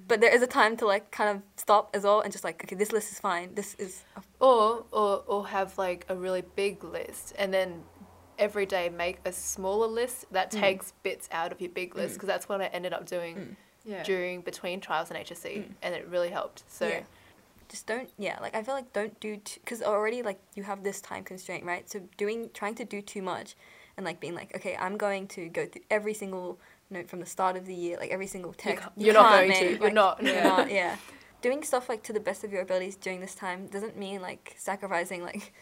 [0.09, 2.62] But there is a time to like kind of stop as well and just like
[2.64, 3.55] okay, this list is fine.
[3.55, 7.83] This is a Or or or have like a really big list and then
[8.38, 10.61] every day make a smaller list that Mm.
[10.61, 12.16] takes bits out of your big list Mm.
[12.16, 13.57] because that's what I ended up doing Mm.
[13.85, 14.03] Yeah.
[14.03, 15.74] during between trials and HSC Mm.
[15.83, 16.64] and it really helped.
[16.68, 17.03] So Yeah.
[17.68, 21.00] Just don't yeah like i feel like don't do because already like you have this
[21.00, 23.55] time constraint right so doing trying to do too much
[23.96, 26.59] and like being like okay i'm going to go through every single
[26.90, 29.53] note from the start of the year like every single text You you're not going
[29.53, 29.61] to.
[29.64, 29.70] mate.
[29.72, 30.22] You're Like, not.
[30.22, 30.96] you're not yeah
[31.42, 34.55] doing stuff like to the best of your abilities during this time doesn't mean like
[34.59, 35.53] sacrificing like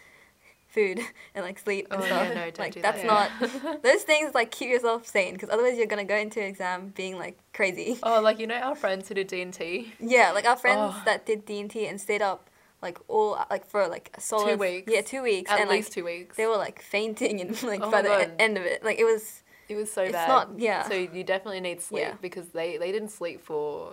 [0.72, 0.98] food
[1.34, 3.30] and like sleep and Oh, stuff yeah, no, don't like do that's that.
[3.42, 6.92] not those things like keep yourself sane because otherwise you're gonna go into an exam
[6.96, 9.92] being like crazy Oh, like you know our friends who did D and T.
[10.00, 11.02] yeah, like our friends Oh.
[11.04, 12.48] that did D and T and stayed up
[12.80, 14.90] like all uh, like for like a solid weeks.
[14.92, 16.36] Yeah, two weeks, At and least like two weeks.
[16.36, 18.32] they were like fainting and like Oh by the God.
[18.40, 19.42] end of it, like it was.
[19.68, 20.28] It was so it's bad.
[20.28, 20.82] not- yeah.
[20.88, 22.14] So you definitely need sleep Yeah.
[22.20, 23.92] because they they didn't sleep for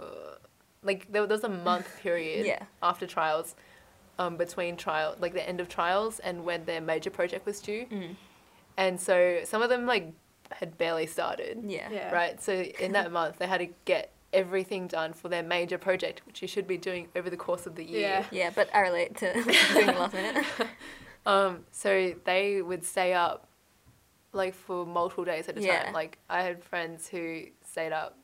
[0.81, 2.63] like there, there was a month period Yeah.
[2.81, 3.55] after trials,
[4.19, 7.85] um between trial like the end of trials and when their major project was due,
[7.91, 8.15] Mm,
[8.77, 10.13] and so some of them like
[10.51, 11.59] had barely started.
[11.65, 11.89] yeah.
[11.91, 12.11] Yeah.
[12.13, 12.41] Right.
[12.41, 16.41] So in that month they had to get everything done for their major project, which
[16.41, 18.01] you should be doing over the course of the year.
[18.01, 18.25] Yeah.
[18.31, 19.33] Yeah, but I relate to
[19.73, 20.45] doing it last minute.
[21.25, 23.47] Um, so they would stay up
[24.33, 25.83] like for multiple days at a Yeah.
[25.83, 25.93] time.
[25.93, 28.17] Like I had friends who stayed up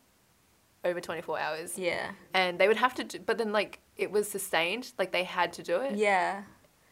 [0.83, 4.29] over 24 hours Yeah, and they would have to do, but then like it was
[4.29, 5.95] sustained, like they had to do it.
[5.95, 6.43] yeah.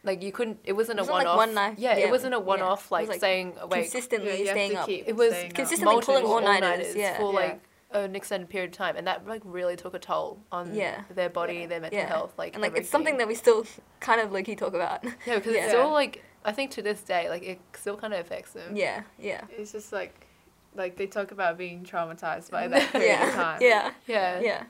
[0.06, 1.36] Like you couldn't, it wasn't, It a wasn't, like, one off.
[1.38, 2.42] one night- yeah, yeah, it wasn't a yeah.
[2.42, 3.82] one off It was, like, like, staying awake.
[3.84, 4.88] Consistently Yeah, you have staying to up.
[4.90, 5.34] It was.
[5.54, 7.16] Consistently pulling all-nighters, yeah.
[7.16, 7.38] for Yeah.
[7.40, 7.60] like
[7.92, 11.04] an extended period of time and that like really took a toll on Yeah.
[11.14, 11.66] their body, Yeah.
[11.68, 12.06] their mental Yeah.
[12.08, 13.64] health, like and like it's something that we still
[14.00, 15.04] kind of like key talk about.
[15.26, 15.60] Yeah, because Yeah.
[15.62, 18.76] it's still like, I think to this day, like it still kind of affects them.
[18.76, 20.26] yeah, yeah, It's just like,
[20.74, 23.58] like they talk about being traumatized by that period yeah, of time.
[23.62, 24.40] yeah, Yeah.
[24.40, 24.64] yeah,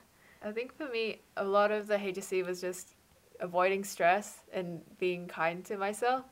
[0.45, 2.91] I think for me, a lot of the HSC was just
[3.41, 6.25] avoiding stress and being kind to myself.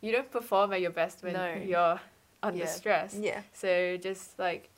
[0.00, 1.54] You don't perform at your best when No.
[1.54, 2.00] you're
[2.42, 2.66] under Yeah.
[2.66, 3.14] stress.
[3.18, 4.68] yeah, So just like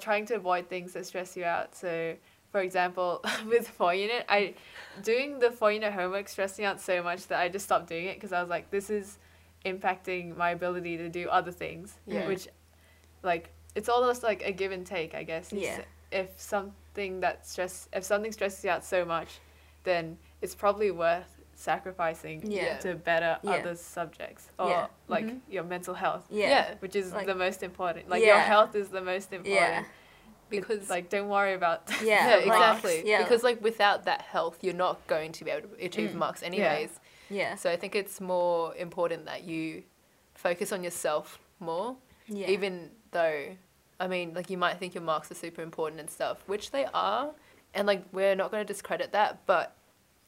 [0.00, 1.74] trying to avoid things that stress you out.
[1.74, 2.16] So
[2.50, 4.54] for example, with four unit, I
[5.02, 8.06] doing the four unit homework stressed me out so much that I just stopped doing
[8.06, 9.18] it because I was like, this is
[9.64, 11.94] impacting my ability to do other things.
[12.06, 12.26] Yeah.
[12.26, 12.48] Which,
[13.22, 15.52] like, it's almost like a give and take, I guess.
[15.52, 15.82] Yeah.
[16.12, 16.40] If
[16.96, 19.40] something that stress, if something stresses you out so much,
[19.84, 22.78] then it's probably worth sacrificing Yeah.
[22.78, 23.50] to better Yeah.
[23.52, 24.86] other subjects or Yeah.
[25.08, 25.40] like Mhm.
[25.48, 26.74] your mental health yeah, Yeah.
[26.80, 28.08] which is Like- the most important.
[28.08, 29.54] Like your health is the most important.
[29.56, 29.84] yeah,
[30.48, 31.80] Because It's like don't worry about.
[32.02, 33.02] yeah, yeah, like, exactly.
[33.10, 36.14] Yeah, Because like without that health, you're not going to be able to achieve Mm.
[36.24, 37.00] marks anyways.
[37.28, 39.82] yeah, So I think it's more important that you
[40.34, 41.96] focus on yourself more,
[42.28, 43.56] yeah, even though,
[43.98, 46.86] I mean, like you might think your marks are super important and stuff, which they
[46.92, 47.30] are,
[47.74, 49.74] and like we're not going to discredit that, but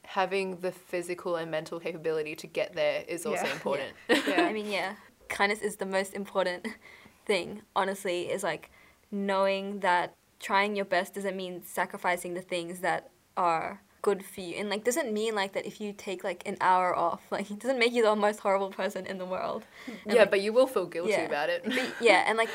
[0.04, 3.52] having the physical and mental capability to get there is also Yeah.
[3.52, 3.92] important.
[4.08, 4.16] Yeah.
[4.48, 4.94] I mean, yeah,
[5.28, 6.66] kindness is the most important
[7.26, 7.62] thing.
[7.76, 8.70] Honestly, is like
[9.10, 14.54] knowing that trying your best doesn't mean sacrificing the things that are good for you,
[14.56, 17.58] and like doesn't mean like that if you take like an hour off, like it
[17.58, 19.64] doesn't make you the most horrible person in the world.
[19.86, 21.26] And, yeah, like, but you will feel guilty yeah.
[21.26, 21.64] about it.
[21.64, 22.50] be- yeah, and like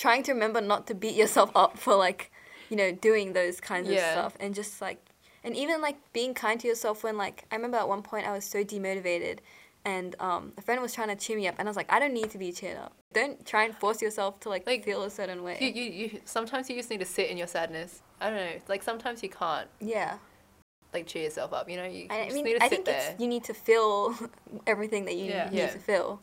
[0.00, 2.32] trying to remember not to beat yourself up for like
[2.70, 3.96] you know doing those kinds Yeah.
[3.98, 4.98] of stuff, and just like
[5.44, 8.32] and even like being kind to yourself when like I remember at one point I
[8.32, 9.38] was so demotivated
[9.84, 11.98] and um, a friend was trying to cheer me up and I was like I
[11.98, 12.92] don't need to be cheered up.
[13.12, 15.56] Don't try and force yourself to like, Like, feel a certain way.
[15.60, 18.02] You, you, you, sometimes you just need to sit in your sadness.
[18.20, 18.52] I don't know.
[18.68, 20.18] Like sometimes you can't yeah.
[20.94, 21.68] like cheer yourself up.
[21.68, 23.10] You know, you, I just mean need to I sit think there.
[23.12, 24.14] it's you need to feel
[24.66, 25.48] everything that you Yeah.
[25.50, 25.70] need Yeah.
[25.72, 26.20] to feel,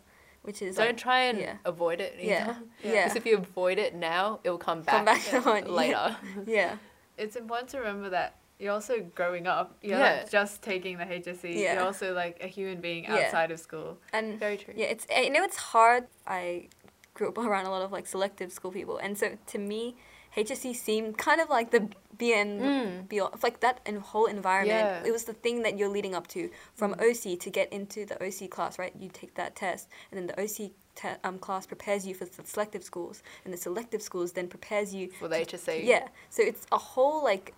[0.48, 1.58] which is Don't like, try and yeah.
[1.66, 2.16] avoid it.
[2.20, 2.44] yeah.
[2.52, 2.58] Either.
[2.84, 2.94] Yeah.
[2.94, 3.04] Yeah.
[3.04, 5.74] Because if you avoid it now, it will come back, Come back to haunt you.
[5.74, 6.16] later.
[6.48, 6.78] Yeah.
[7.18, 9.76] It's important to remember that you're also growing up.
[9.82, 10.16] You're Yeah.
[10.22, 11.44] not just taking the HSC.
[11.56, 11.74] Yeah.
[11.74, 13.16] You're also like a human being Yeah.
[13.26, 13.98] outside of school.
[14.14, 14.74] And Very true.
[14.78, 16.08] Yeah, it's I know it's hard.
[16.26, 16.70] I
[17.14, 19.98] grew up around a lot of like selective school people, and so to me,
[20.38, 23.10] HSC seemed kind of like the be and Mm.
[23.10, 24.80] be all, like that and whole environment.
[24.80, 25.04] Yeah.
[25.08, 28.15] It was the thing that you're leading up to from OC to get into the
[28.23, 28.93] OC class, right?
[29.00, 32.43] You take that test, and then the OC te- um, class prepares you for the
[32.45, 35.84] selective schools, and the selective schools then prepares you For the HSC.
[35.84, 36.08] yeah.
[36.30, 37.54] So it's a whole like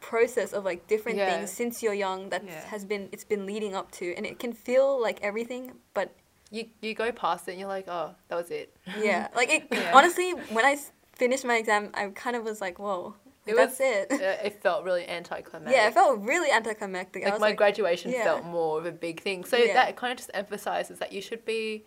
[0.00, 1.30] process of like different Yeah.
[1.30, 2.60] things since you're young that Yeah.
[2.66, 6.10] has been it's been leading up to and it can feel like everything but
[6.50, 8.68] You you go past it and you're like, oh, that was it.
[9.00, 9.90] yeah like it Yeah.
[9.98, 10.76] honestly when I
[11.16, 13.14] finished my exam I kind of was like whoa
[13.46, 14.06] It that's was- it
[14.46, 15.74] it felt really anticlimactic.
[15.76, 18.24] yeah it felt really anticlimactic like my like graduation yeah.
[18.24, 19.44] felt more of a big thing.
[19.44, 19.74] So Yeah.
[19.74, 21.84] that kind of just emphasizes that you should be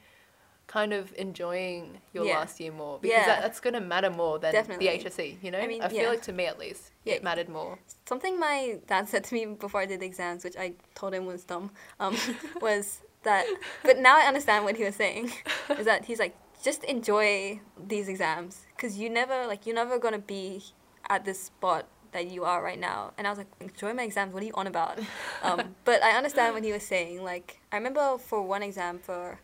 [0.67, 2.37] kind of enjoying your Yeah.
[2.39, 3.25] last year more because Yeah.
[3.25, 4.85] that, that's going to matter more than Definitely.
[4.87, 5.57] the HSC, you know?
[5.59, 6.09] I mean, feel yeah.
[6.09, 7.15] like to me at least, Yeah.
[7.15, 7.79] it mattered more.
[8.07, 11.25] something my dad said to me before I did the exams, which I told him
[11.25, 12.15] was dumb, um,
[12.61, 13.45] was that.
[13.83, 15.31] But now I understand what he was saying.
[15.79, 17.59] Is that he's like, just enjoy
[17.91, 20.63] these exams, because you never like you're never gonna be
[21.09, 23.11] at this spot that you are right now.
[23.17, 24.33] And I was like, enjoy my exams.
[24.33, 24.97] What are you on about?
[25.43, 27.23] Um, but I understand what he was saying.
[27.23, 29.39] Like I remember for one exam for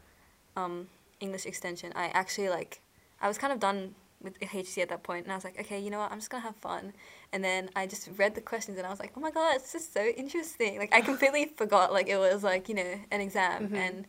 [0.56, 0.88] um,
[1.19, 2.82] English extension, I actually like
[3.21, 5.80] I was kind of done with HSC at that point, and I was like, okay,
[5.80, 6.12] you know what?
[6.12, 6.93] I'm just gonna have fun.
[7.34, 9.71] And then I just read the questions, and I was like, oh my god, it's
[9.74, 10.80] just so interesting.
[10.80, 13.76] Like I completely forgot like it was like you know an exam, Mhm.
[13.78, 14.08] and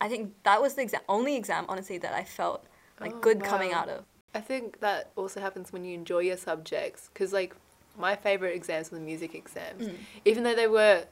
[0.00, 2.64] I think that was the exa- only exam honestly that I felt
[3.00, 4.04] like Oh, good coming out of.
[4.34, 7.54] I think that also happens when you enjoy your subjects because, like,
[7.98, 9.96] my favorite exams were the music exams, Mm.
[10.24, 11.06] even though they were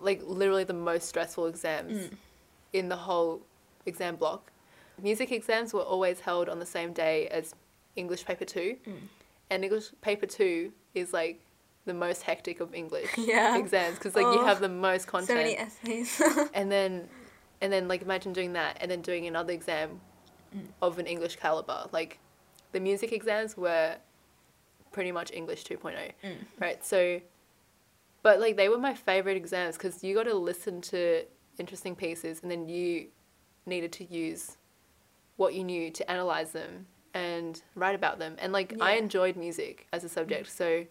[0.00, 2.16] like literally the most stressful exams Mm.
[2.72, 3.42] in the whole
[3.84, 4.52] exam block.
[5.02, 7.54] Music exams were always held on the same day as
[7.96, 8.98] English paper two, Mm.
[9.50, 11.40] and English paper two is like
[11.84, 13.56] the most hectic of English Yeah.
[13.56, 16.20] exams because like you Oh, have the most content So many essays.
[16.54, 17.08] and then
[17.60, 20.00] and then like imagine doing that and then doing another exam
[20.56, 20.68] Mm.
[20.80, 22.18] of an english caliber like
[22.72, 23.96] the music exams were
[24.92, 26.36] pretty much english 2.0 Mm.
[26.58, 27.20] right so
[28.22, 31.24] but like they were my favorite exams because you got to listen to
[31.58, 33.08] interesting pieces and then you
[33.66, 34.56] needed to use
[35.36, 39.86] what you knew to analyze them and write about them and like i enjoyed music
[39.92, 40.84] as a subject so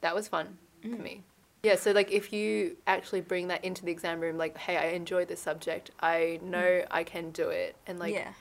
[0.00, 0.96] that was fun Mm.
[0.96, 1.22] for me
[1.62, 4.86] yeah so like if you actually bring that into the exam room like hey i
[4.86, 8.32] enjoy this subject i know i can do it and like yeah.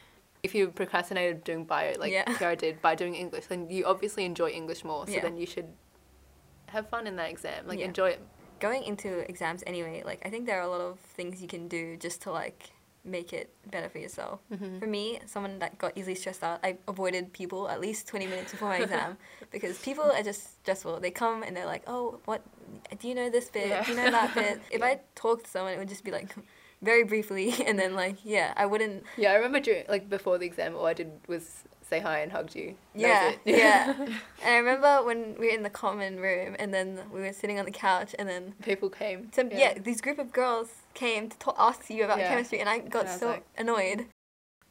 [0.43, 2.25] If you procrastinated doing bio like Yeah.
[2.25, 5.21] Kiara did by doing english then you obviously enjoy english more so Yeah.
[5.21, 5.67] then you should
[6.67, 7.85] have fun in that exam like Yeah.
[7.85, 8.21] enjoy it
[8.59, 11.69] Going into exams anyway, like I think there are a lot of things you can
[11.69, 12.71] do just to like
[13.05, 14.41] make it better for yourself.
[14.51, 14.79] Mhm.
[14.81, 18.51] For me, someone that got easily stressed out, I avoided people at least 20 minutes
[18.51, 19.17] before my exam
[19.55, 20.99] because people are just stressful.
[20.99, 22.41] They come and they're like, oh, what,
[22.99, 23.85] do you know this bit?
[23.85, 24.59] Do you know that bit?
[24.71, 26.27] If I talked to someone, it would just be like
[26.81, 30.45] very briefly and then like, yeah, I wouldn't, yeah i remember during, like before the
[30.45, 33.93] exam all i did was say hi and hugged you That yeah, yeah.
[34.43, 37.57] And I remember when we were in the common room and then we were sitting
[37.57, 39.73] on the couch and then people came some, yeah.
[39.73, 42.29] these group of girls came to talk, ask you about Yeah.
[42.29, 44.05] chemistry and I got I so like- annoyed.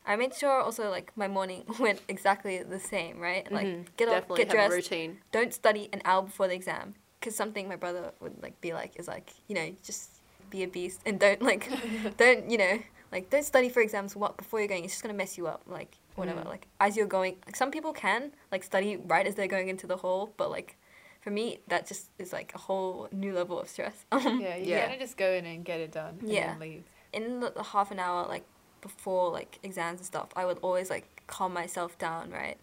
[0.07, 3.51] I made sure also like my morning went exactly the same, right?
[3.51, 3.87] Like Mhm.
[3.97, 7.69] get up, get dressed, a routine don't study an hour before the exam because something
[7.69, 10.18] my brother would like be like is like you know just
[10.51, 11.69] be a beast and don't like
[12.17, 12.79] don't you know
[13.13, 15.63] like don't study for exams what before you're going it's just gonna mess you up
[15.67, 16.47] like whatever Mm.
[16.49, 19.87] like as you're going like some people can like study right as they're going into
[19.87, 20.77] the hall but like
[21.21, 24.81] for me that just is like a whole new level of stress Yeah, you Yeah.
[24.83, 26.19] kind of just go in and get it done.
[26.21, 26.49] And Yeah.
[26.51, 26.85] Then leave.
[27.13, 28.45] in the, the half an hour like
[28.81, 32.59] before like exams and stuff i would always like calm myself down right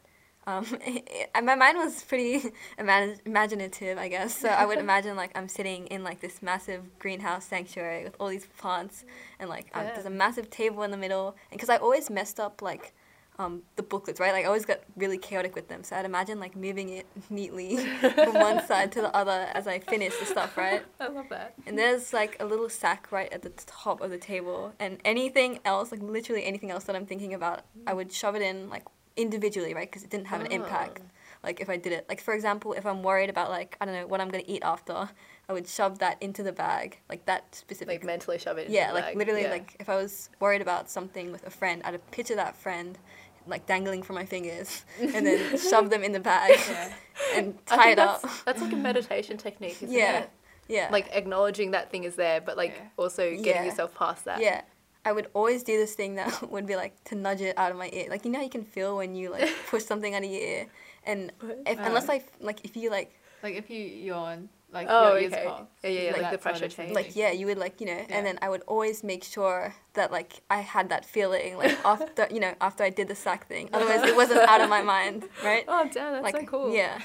[0.48, 0.66] um,
[1.36, 4.38] and my mind was pretty imag- imaginative, I guess.
[4.38, 8.28] So I would imagine like I'm sitting in like this massive greenhouse sanctuary with all
[8.28, 9.06] these plants,
[9.40, 11.36] and like um, there's a massive table in the middle.
[11.52, 12.94] And because I always messed up like
[13.38, 14.32] um, the booklets, right?
[14.32, 15.84] Like I always got really chaotic with them.
[15.84, 19.80] So I'd imagine like moving it neatly from one side to the other as I
[19.80, 20.84] finish the stuff, right?
[21.00, 24.18] i love that And there's like a little sack right at the top of the
[24.18, 28.36] table, and anything else, like literally anything else that I'm thinking about, I would shove
[28.36, 28.84] it in like
[29.18, 29.90] individually, right?
[29.90, 31.00] Because it didn't have an impact.
[31.02, 31.10] Oh.
[31.44, 33.94] Like if I did it, like for example, if I'm worried about like I don't
[33.94, 35.10] know what I'm gonna eat after,
[35.48, 37.88] I would shove that into the bag, like that specific.
[37.88, 39.18] like mentally shove it into yeah, the like bag.
[39.18, 39.52] literally, Yeah.
[39.52, 42.98] like if I was worried about something with a friend, I'd picture that friend,
[43.46, 46.94] like dangling from my fingers, and then shove them in the bag Yeah.
[47.36, 48.24] and tie it up.
[48.24, 50.22] that's, that's like a meditation technique isn't Yeah.
[50.22, 50.30] it
[50.68, 50.90] Yeah.
[50.92, 52.88] like acknowledging that thing is there but like Yeah.
[52.98, 54.62] also getting yourself past that Yeah.
[55.06, 57.78] I would always do this thing that would be like to nudge it out of
[57.78, 58.08] my ear.
[58.10, 60.42] Like you know how you can feel when you like push something out of your
[60.42, 60.66] ear,
[61.06, 61.32] and
[61.66, 61.84] if, Uh.
[61.86, 63.12] unless I like if you like
[63.44, 65.46] Like if you yawn, like Oh, your ears okay.
[65.46, 65.72] pop.
[65.84, 66.92] Yeah, yeah, yeah, like that the pressure change.
[67.00, 68.16] like yeah you would like you know Yeah.
[68.18, 72.28] and then i would always make sure that like i had that feeling like after
[72.36, 75.20] you know after i did the sack thing otherwise it wasn't out of my mind
[75.44, 76.74] right Oh damn, that's like so cool.
[76.74, 76.98] yeah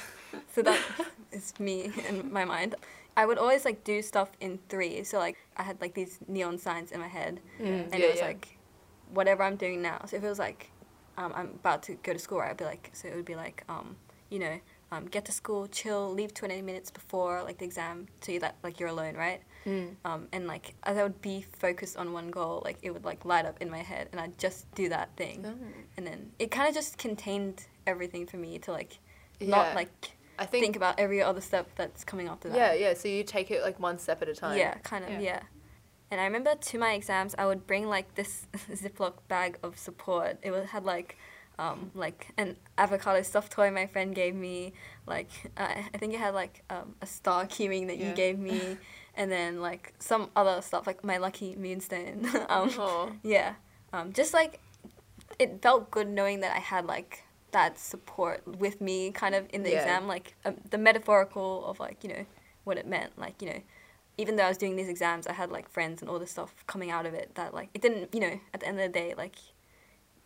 [0.55, 0.81] so that
[1.33, 2.75] is me in my mind
[3.17, 6.59] i would always like do stuff in three so like i had like these neon
[6.59, 8.27] signs in my head Mm, and yeah, it was yeah.
[8.29, 8.59] like
[9.13, 10.71] whatever i'm doing now so if it was like
[11.19, 13.37] um, i'm about to go to school right i'd be like so it would be
[13.37, 13.97] like um,
[14.31, 14.59] you know
[14.93, 18.57] um, get to school chill leave 20 minutes before like the exam so you that
[18.63, 19.97] like you're alone right Mm.
[20.07, 23.27] um, and like as I would be focused on one goal, like it would like
[23.27, 25.53] light up in my head, and I'd just do that thing, Oh.
[25.99, 28.97] and then it kind of just contained everything for me to like
[29.39, 29.49] Yeah.
[29.51, 29.91] not like
[30.41, 32.57] I think, think, about every other step that's coming after that.
[32.57, 32.95] yeah, yeah.
[32.95, 34.59] So you take it like one step at a time.
[34.59, 35.21] Yeah, kind of, Yeah.
[35.21, 35.41] yeah.
[36.11, 40.39] And I remember to my exams, I would bring like this Ziploc bag of support.
[40.43, 41.17] It was, had like,
[41.59, 44.73] um, like an avocado stuffed toy my friend gave me.
[45.07, 48.79] Like, uh, I think it had like um, a star keyring that you gave me,
[49.15, 52.27] and then like some other stuff like my lucky moonstone.
[52.49, 53.55] um, yeah,
[53.93, 54.61] um, just like
[55.39, 59.63] it felt good knowing that I had like that support with me, kind of in
[59.63, 59.79] the Yeah.
[59.79, 62.27] exam, like um, the metaphorical of like you know
[62.65, 63.61] what it meant, like you know
[64.19, 66.53] even though I was doing these exams, I had like friends and all this stuff
[66.67, 68.93] coming out of it that like it didn't, you know, at the end of the
[68.93, 69.37] day, like,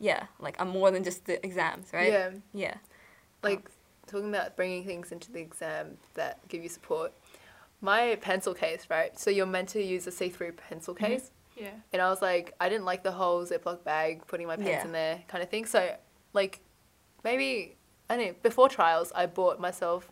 [0.00, 2.10] yeah, like I'm more than just the exams, right?
[2.10, 2.30] Yeah.
[2.52, 2.74] Yeah.
[3.44, 3.70] Like
[4.08, 7.12] talking about bringing things into the exam that give you support.
[7.80, 9.16] My pencil case, right?
[9.16, 11.04] So you're meant to use a see-through pencil Mm-hmm.
[11.04, 11.70] case, Yeah.
[11.92, 14.84] and I was like, I didn't like the whole Ziploc bag, putting my pens Yeah.
[14.87, 15.66] in there, kind of thing.
[15.66, 15.94] So,
[16.32, 16.60] like,
[17.24, 17.76] maybe
[18.08, 18.34] I don't know.
[18.42, 20.10] Before trials, I bought myself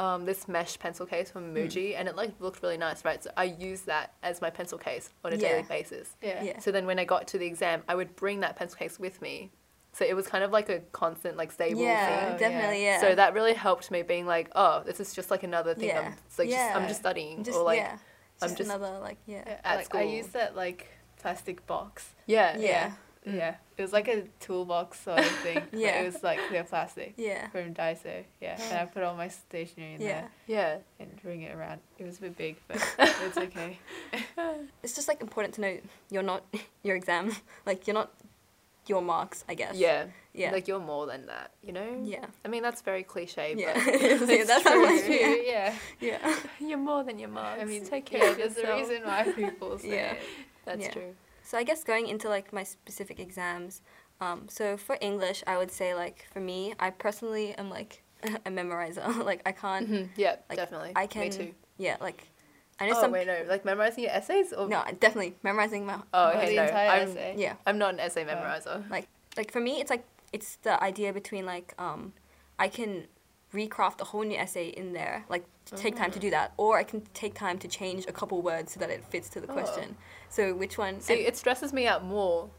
[0.00, 1.66] um, this mesh pencil case from Mm.
[1.68, 3.22] Muji, and it like looked really nice, right?
[3.22, 5.48] So I used that as my pencil case on a Yeah.
[5.48, 6.16] daily basis.
[6.20, 6.42] Yeah.
[6.42, 6.58] Yeah.
[6.58, 9.22] So then when I got to the exam, I would bring that pencil case with
[9.22, 9.52] me.
[9.92, 12.34] So it was kind of like a constant, like stable yeah, thing.
[12.34, 12.94] Oh, definitely, yeah.
[12.96, 13.00] yeah.
[13.00, 15.90] So that really helped me being like, oh, this is just like another thing.
[15.90, 16.00] Yeah.
[16.00, 17.98] I'm it's like just, I'm just studying just or like yeah,
[18.42, 20.12] I'm just, just- another like yeah, Yeah, At like I school.
[20.12, 22.08] used that like plastic box.
[22.26, 22.90] yeah, Yeah.
[23.26, 23.36] Mm.
[23.36, 23.54] Yeah.
[23.76, 25.62] It was like a toolbox sort of thing.
[25.72, 26.02] Yeah.
[26.02, 28.24] It was like clear plastic yeah, from Daiso.
[28.40, 28.60] Yeah.
[28.60, 30.08] And I put all my stationery in yeah.
[30.08, 31.80] there yeah, and bring it around.
[31.98, 33.78] It was a bit big, but it's okay.
[34.82, 35.78] It's just like important to know
[36.10, 36.44] you're not
[36.82, 37.34] your exam,
[37.66, 38.12] like you're not
[38.86, 39.76] your marks, I guess.
[39.76, 42.00] yeah, yeah, Like you're more than that, you know.
[42.04, 43.72] yeah, I mean that's very cliche, yeah.
[43.74, 45.04] but yeah that's how much.
[45.04, 45.74] True, Yeah, yeah.
[46.00, 46.36] yeah.
[46.60, 47.62] you're more than your marks.
[47.62, 50.12] I mean, take care yeah, of there's a reason why people say Yeah.
[50.12, 50.22] it.
[50.66, 50.90] That's Yeah.
[50.92, 51.14] true.
[51.44, 53.82] So I guess going into like my specific exams,
[54.20, 58.50] um, so for English, I would say like for me, I personally am like a
[58.50, 59.24] memorizer.
[59.24, 59.88] like I can't.
[59.88, 60.08] Mhm.
[60.16, 60.92] Yeah, Like, definitely.
[60.96, 61.30] I Me can.
[61.30, 61.54] too.
[61.76, 62.28] Yeah, like
[62.80, 63.12] I know Oh some.
[63.12, 65.98] wait, no, like memorizing your essays or No, definitely memorizing my.
[66.14, 67.34] Oh, okay, the no, entire I'm, essay.
[67.36, 68.34] Yeah, I'm not an essay Oh.
[68.34, 68.90] memorizer.
[68.90, 72.14] like like for me, it's like it's the idea between like um,
[72.58, 73.04] I can
[73.52, 75.44] recraft a whole new essay in there, like
[75.76, 78.72] take time to do that, or I can take time to change a couple words
[78.72, 79.52] so that it fits to the Oh.
[79.52, 79.96] question.
[80.34, 81.00] So which one?
[81.00, 82.50] See, and- it stresses me out more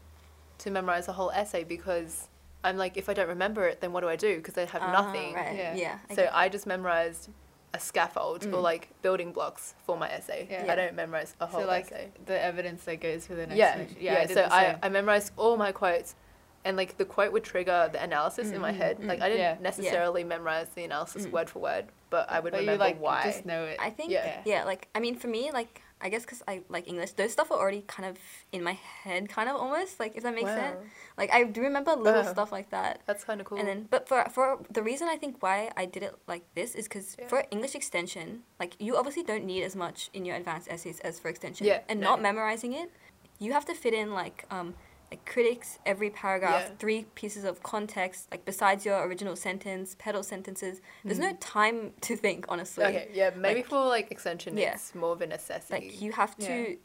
[0.58, 2.28] to memorize a whole essay because
[2.64, 4.36] I'm like, if I don't remember it, then what do I do?
[4.36, 5.34] Because I have Ah, nothing.
[5.34, 5.54] Right.
[5.56, 5.74] Yeah.
[5.74, 5.98] Yeah.
[6.10, 7.28] I So I just memorized
[7.74, 8.62] a scaffold or Mm.
[8.62, 10.48] like building blocks for my essay.
[10.50, 10.64] Yeah.
[10.72, 12.08] I don't memorize a whole So like essay.
[12.24, 13.96] the evidence that goes with an Yeah, explanation.
[14.00, 14.12] yeah.
[14.14, 14.78] Yeah, I so the I.
[14.82, 16.14] I memorized all my quotes,
[16.64, 18.98] and like the quote would trigger the analysis in my Mm, head.
[18.98, 19.56] mm, Like I didn't Yeah.
[19.60, 21.32] necessarily memorize the analysis Mm.
[21.32, 23.22] word for word, but I would but remember you like why.
[23.24, 23.76] just know it.
[23.78, 24.40] I think Yeah.
[24.46, 24.64] yeah.
[24.64, 27.58] like I mean for me like I guess because I like English those stuff are
[27.58, 28.18] already kind of
[28.52, 28.72] in my
[29.04, 30.76] head kind of almost like if that makes sense
[31.16, 32.32] like I do remember little Wow.
[32.32, 33.58] stuff like that That's kind of cool.
[33.58, 36.74] and then but for for the reason I think why I did it like this
[36.74, 37.28] is because Yeah.
[37.28, 41.18] for English extension like you obviously don't need as much in your advanced essays as
[41.18, 42.10] for extension Yeah, and no.
[42.10, 42.90] not memorizing it
[43.38, 44.74] you have to fit in like um
[45.10, 46.74] like critics every paragraph Yeah.
[46.78, 52.16] three pieces of context like besides your original sentence pedal sentences there's no time to
[52.16, 54.72] think honestly okay, yeah, maybe like- for like extension, Yeah.
[54.74, 55.72] it's more of a necessity.
[55.74, 56.76] like you have to Yeah.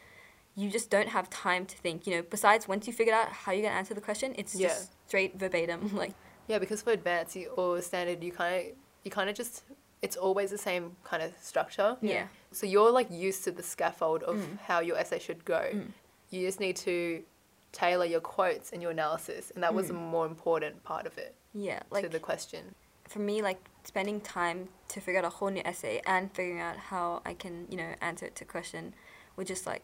[0.56, 3.52] you just don't have time to think you know besides once you figure out how
[3.54, 6.14] you're going to answer the question it's just straight verbatim like
[6.48, 8.62] Yeah, because for advanced you, or standard, you kind of
[9.04, 9.64] you kind of just
[10.02, 11.98] it's always the same kind of structure.
[12.02, 14.60] yeah So you're like used to the scaffold of Mm.
[14.68, 15.62] how your essay should go.
[15.74, 15.92] Mm.
[16.34, 17.24] You just need to
[17.72, 19.92] tailor your quotes and your analysis, and that was Mm.
[19.92, 22.74] a more important part of it yeah to like the question.
[23.08, 26.78] for me like spending time to figure out a whole new essay and figuring out
[26.78, 28.94] how i can you know answer it to question
[29.36, 29.84] would just like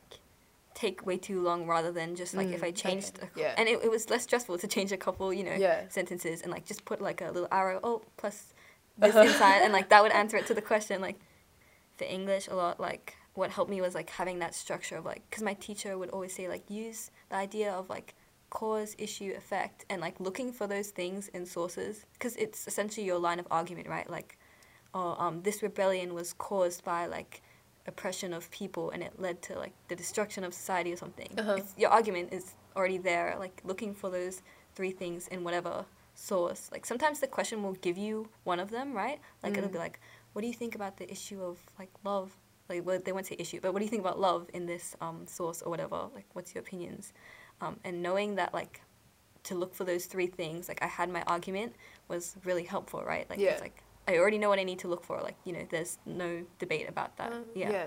[0.74, 3.28] take way too long rather than just like if Mm, i changed okay.
[3.36, 3.54] a Yeah.
[3.58, 5.88] and it, it was less stressful to change a couple you know Yeah.
[5.90, 8.54] sentences and like just put like a little arrow oh plus
[8.98, 11.20] this inside and like that would answer it to the question like
[11.98, 15.22] for english a lot like what helped me was like having that structure of like
[15.30, 18.16] because my teacher would always say like use the idea of like
[18.50, 23.20] cause issue effect and like looking for those things in sources because it's essentially your
[23.20, 24.38] line of argument right like
[24.94, 27.42] or um, this rebellion was caused by like
[27.88, 31.30] oppression of people and it led to like the destruction of society or something.
[31.38, 31.56] Uh-huh.
[31.58, 34.42] It's, your argument is already there, like looking for those
[34.76, 35.86] three things in whatever
[36.16, 36.70] source.
[36.72, 39.20] Like sometimes the question will give you one of them, right?
[39.44, 39.74] Like it'll Mm.
[39.74, 40.00] be like,
[40.34, 42.36] what do you think about the issue of like love?
[42.70, 44.95] Like well, they won't say issue, but what do you think about love in this
[45.01, 46.07] um, source or whatever?
[46.13, 47.13] Like what's your opinions?
[47.61, 48.82] Um, and knowing that like
[49.43, 51.76] to look for those three things, like I had my argument
[52.07, 53.30] was really helpful, right?
[53.30, 53.51] Like Yeah.
[53.51, 55.20] it's like I already know what I need to look for.
[55.22, 57.32] Like you know, there's no debate about that.
[57.32, 57.72] Uh, yeah.
[57.72, 57.86] yeah.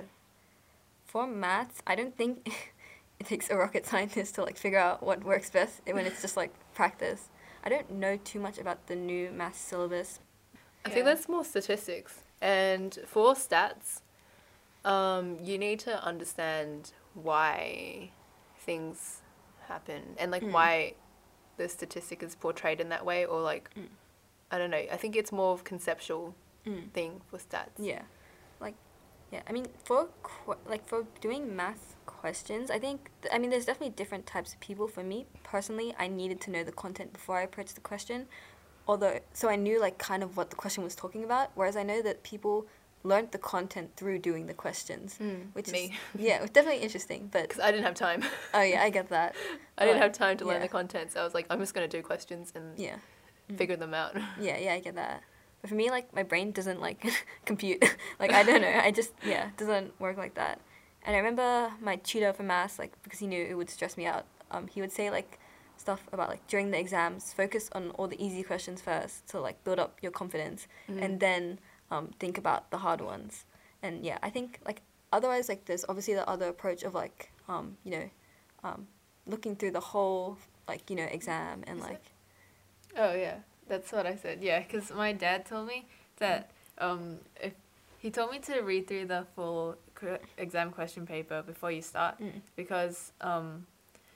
[1.07, 2.47] For maths, I don't think
[3.21, 6.37] it takes a rocket scientist to like figure out what works best when it's just
[6.37, 7.29] like practice.
[7.63, 10.21] I don't know too much about the new math syllabus.
[10.85, 11.13] I think Yeah.
[11.15, 12.21] that's more statistics.
[12.41, 14.01] And for stats,
[14.85, 18.11] um, you need to understand why
[18.59, 19.23] things
[19.69, 20.53] happen and like Mm.
[20.53, 20.95] why
[21.57, 23.89] the statistic is portrayed in that way or like Mm.
[24.53, 24.85] I don't know.
[24.91, 26.35] I think it's more of conceptual
[26.67, 26.91] Mm.
[26.93, 27.71] thing for stats.
[27.79, 28.03] Yeah,
[28.61, 28.75] like,
[29.31, 29.43] yeah.
[29.49, 33.65] I mean, for qu- like for doing math questions, I think th- I mean there's
[33.67, 34.89] definitely different types of people.
[34.89, 38.27] For me personally, I needed to know the content before I approached the question,
[38.89, 41.51] although so I knew like kind of what the question was talking about.
[41.55, 42.67] Whereas I know that people
[43.03, 45.93] learned the content through doing the questions, Mm, which me.
[46.15, 47.29] is yeah, it was definitely interesting.
[47.33, 48.23] But Because I didn't have time.
[48.55, 49.35] oh yeah, I get that.
[49.79, 51.89] I didn't have time to learn the content, so I was like, I'm just gonna
[51.89, 52.97] do questions and Yeah.
[53.51, 53.57] Mm.
[53.59, 54.17] figure them out.
[54.41, 55.23] Yeah, yeah, I get that.
[55.61, 57.05] But for me, like my brain doesn't like
[57.47, 57.83] compute.
[58.19, 58.81] like I don't know.
[58.83, 60.61] I just yeah, doesn't work like that.
[61.05, 64.05] And I remember my tutor for maths, like because he knew it would stress me
[64.07, 64.25] out.
[64.51, 65.39] Um, he would say like
[65.79, 69.63] stuff about like during the exams, focus on all the easy questions first to like
[69.65, 71.03] build up your confidence, Mm.
[71.03, 71.59] and then
[71.91, 73.45] um, think about the hard ones.
[73.83, 74.83] And yeah, I think like
[75.13, 78.11] otherwise like there's obviously the other approach of like um, you know,
[78.65, 78.87] um,
[79.27, 80.39] looking through the whole
[80.69, 81.89] like you know exam and Is it?
[81.89, 82.03] like
[82.97, 83.37] Oh yeah,
[83.69, 84.43] that's what I said.
[84.43, 85.87] Yeah, because my dad told me
[86.19, 87.53] that um, if
[87.99, 89.77] he told me to read through the full
[90.39, 92.41] exam question paper before you start, Mm.
[92.57, 93.67] because um,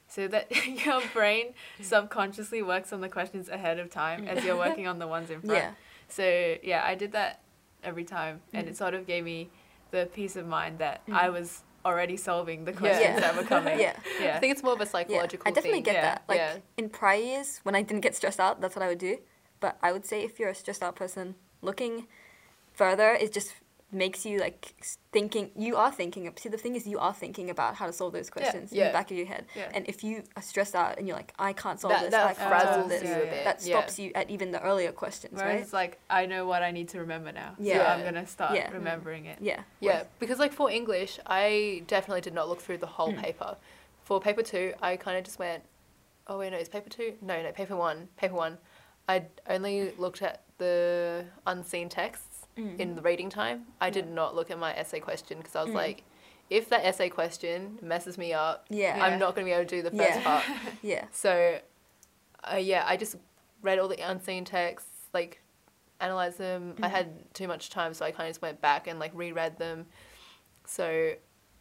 [0.09, 0.51] so that
[0.87, 5.07] your brain subconsciously works on the questions ahead of time as you're working on the
[5.07, 5.57] ones in front.
[5.57, 5.71] yeah.
[6.09, 7.41] So yeah, I did that
[7.85, 8.71] every time, and Mm.
[8.71, 9.51] it sort of gave me
[9.91, 11.15] the peace of mind that Mm.
[11.15, 13.21] I was already solving the questions Yeah.
[13.21, 13.79] that were coming.
[13.87, 13.97] Yeah.
[14.21, 14.37] yeah.
[14.37, 15.45] I think it's more of a psychological.
[15.45, 15.85] Yeah, I definitely thing.
[15.85, 16.23] get Yeah, that.
[16.29, 16.57] Like yeah.
[16.79, 19.19] in prior years, when I didn't get stressed out, that's what I would do.
[19.61, 22.07] But I would say if you're a stressed out person, looking
[22.73, 23.55] further, is just
[23.95, 24.75] makes you like
[25.13, 25.51] thinking.
[25.57, 26.31] You are thinking.
[26.37, 28.89] See, the thing is, you are thinking about how to solve those questions in yeah.
[28.89, 29.47] the back of your head.
[29.55, 29.71] Yeah.
[29.75, 32.31] And if you are stressed out and you're like, I can't solve that this, that
[32.31, 33.45] I can't solve this, you you a bit.
[33.45, 33.79] that yeah.
[33.79, 35.61] stops you at even the earlier questions, Whereas right?
[35.63, 37.55] it's like I know what I need to remember now.
[37.59, 37.79] Yeah.
[37.79, 38.71] So I'm gonna start Yeah.
[38.73, 39.39] remembering it.
[39.41, 39.63] Yeah.
[39.81, 43.23] Yeah, because like for English, I definitely did not look through the whole Mm.
[43.23, 43.57] paper.
[44.03, 45.63] For paper two, I kind of just went,
[46.27, 47.15] oh wait, no, it's paper two?
[47.23, 48.09] No, no, paper one.
[48.17, 48.59] Paper one.
[49.09, 52.79] I only looked at the unseen texts Mm.
[52.79, 53.67] in the reading time.
[53.81, 54.13] I did Yeah.
[54.15, 55.75] not look at my essay question because I was Mm.
[55.75, 56.05] like,
[56.51, 58.97] if that essay question messes me up, Yeah.
[59.03, 60.23] I'm not going to be able to do the first Yeah.
[60.23, 60.45] part.
[60.83, 61.07] Yeah.
[61.11, 61.61] So,
[62.53, 63.17] uh, yeah, I just
[63.63, 65.41] read all the unseen texts, like
[66.01, 66.77] analyzed them.
[66.83, 66.91] I Mhm.
[66.91, 69.87] had too much time, so I kind of just went back and like reread them.
[70.67, 71.15] So,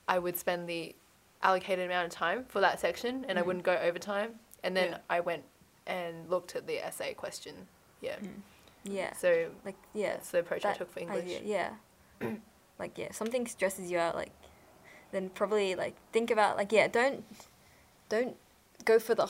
[0.08, 0.96] I would spend the
[1.42, 3.46] allocated amount of time for that section, and I Mhm.
[3.48, 4.40] wouldn't go over time.
[4.64, 4.98] And then Yeah.
[5.10, 5.44] I went
[5.88, 7.68] and looked at the essay question.
[8.00, 8.18] Yeah.
[8.18, 8.42] Mm.
[8.84, 9.14] Yeah.
[9.14, 10.14] So Like yeah.
[10.14, 11.24] that's the approach I took for English.
[11.26, 11.42] idea,
[12.22, 12.30] yeah.
[12.80, 14.32] like yeah, something stresses you out, like
[15.12, 17.24] then probably like think about like yeah, don't
[18.10, 18.36] don't
[18.86, 19.30] go for the h-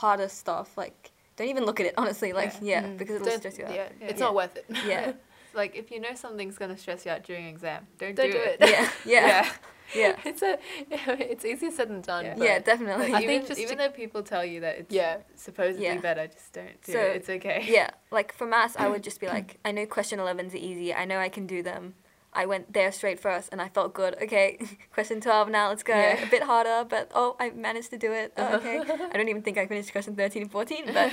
[0.00, 0.76] harder stuff.
[0.76, 2.32] Like don't even look at it honestly.
[2.32, 2.80] Like Yeah.
[2.82, 2.98] yeah, Mm.
[2.98, 3.74] because it'll Don't- stress you out.
[3.74, 4.06] Yeah, Yeah.
[4.08, 4.26] it's Yeah.
[4.26, 4.64] not worth it.
[4.86, 5.12] Yeah.
[5.54, 8.38] Like if you know something's gonna stress you out during exam, don't, Don't do, do
[8.38, 8.58] it.
[8.60, 8.70] it.
[8.70, 8.90] Yeah.
[9.06, 9.52] Yeah.
[9.94, 10.16] Yeah.
[10.24, 10.58] it's a
[10.90, 12.24] it's easier said than done.
[12.24, 12.36] Yeah.
[12.38, 13.06] Yeah, definitely.
[13.12, 15.18] I even think just even to- though people tell you that it's Yeah.
[15.34, 15.98] supposedly Yeah.
[16.00, 17.16] better, just don't do So, it.
[17.16, 17.64] It's okay.
[17.68, 20.92] yeah, like for maths, I would just be like, I know question 11s are easy.
[20.94, 21.94] I know I can do them.
[22.30, 24.14] I went there straight first and I felt good.
[24.22, 24.58] Okay,
[24.92, 25.94] question 12 now, let's go.
[25.94, 26.22] Yeah.
[26.22, 28.32] A bit harder, but oh, I managed to do it.
[28.36, 28.78] Oh, okay.
[28.80, 31.10] I don't even think I finished question 13 and 14, but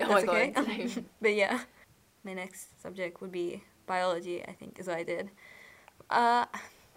[0.00, 0.88] Oh that's okay.
[1.22, 1.60] but yeah,
[2.22, 5.30] my next subject would be biology, I think, is what I did.
[6.10, 6.44] Uh,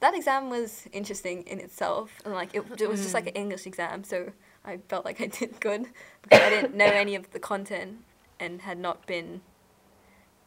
[0.02, 2.12] that exam was interesting in itself.
[2.26, 4.32] And like, it, it was just like an English exam, so
[4.66, 5.86] I felt like I did good
[6.22, 7.98] because I didn't know any of the content
[8.40, 9.42] and had not been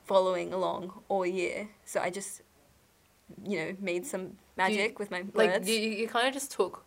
[0.05, 1.69] following along all year.
[1.85, 2.43] So I just,
[3.45, 5.69] you know, made some magic with my like words.
[5.69, 6.85] you, you kind of just took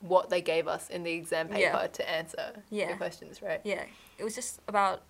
[0.00, 1.86] what they gave us in the exam paper Yeah.
[1.86, 2.92] to answer Yeah.
[2.92, 3.60] the questions, right?
[3.64, 3.84] Yeah,
[4.18, 5.02] it was just about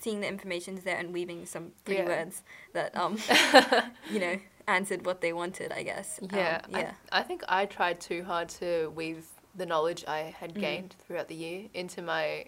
[0.00, 2.08] seeing the information's there and weaving some pretty Yeah.
[2.08, 2.42] words
[2.74, 3.18] that um
[4.10, 4.38] you know
[4.68, 5.72] answered what they wanted.
[5.72, 6.18] I guess.
[6.22, 6.92] Um, Yeah, yeah.
[7.12, 10.60] I, I think I tried too hard to weave the knowledge I had Mm.
[10.60, 12.46] gained throughout the year into my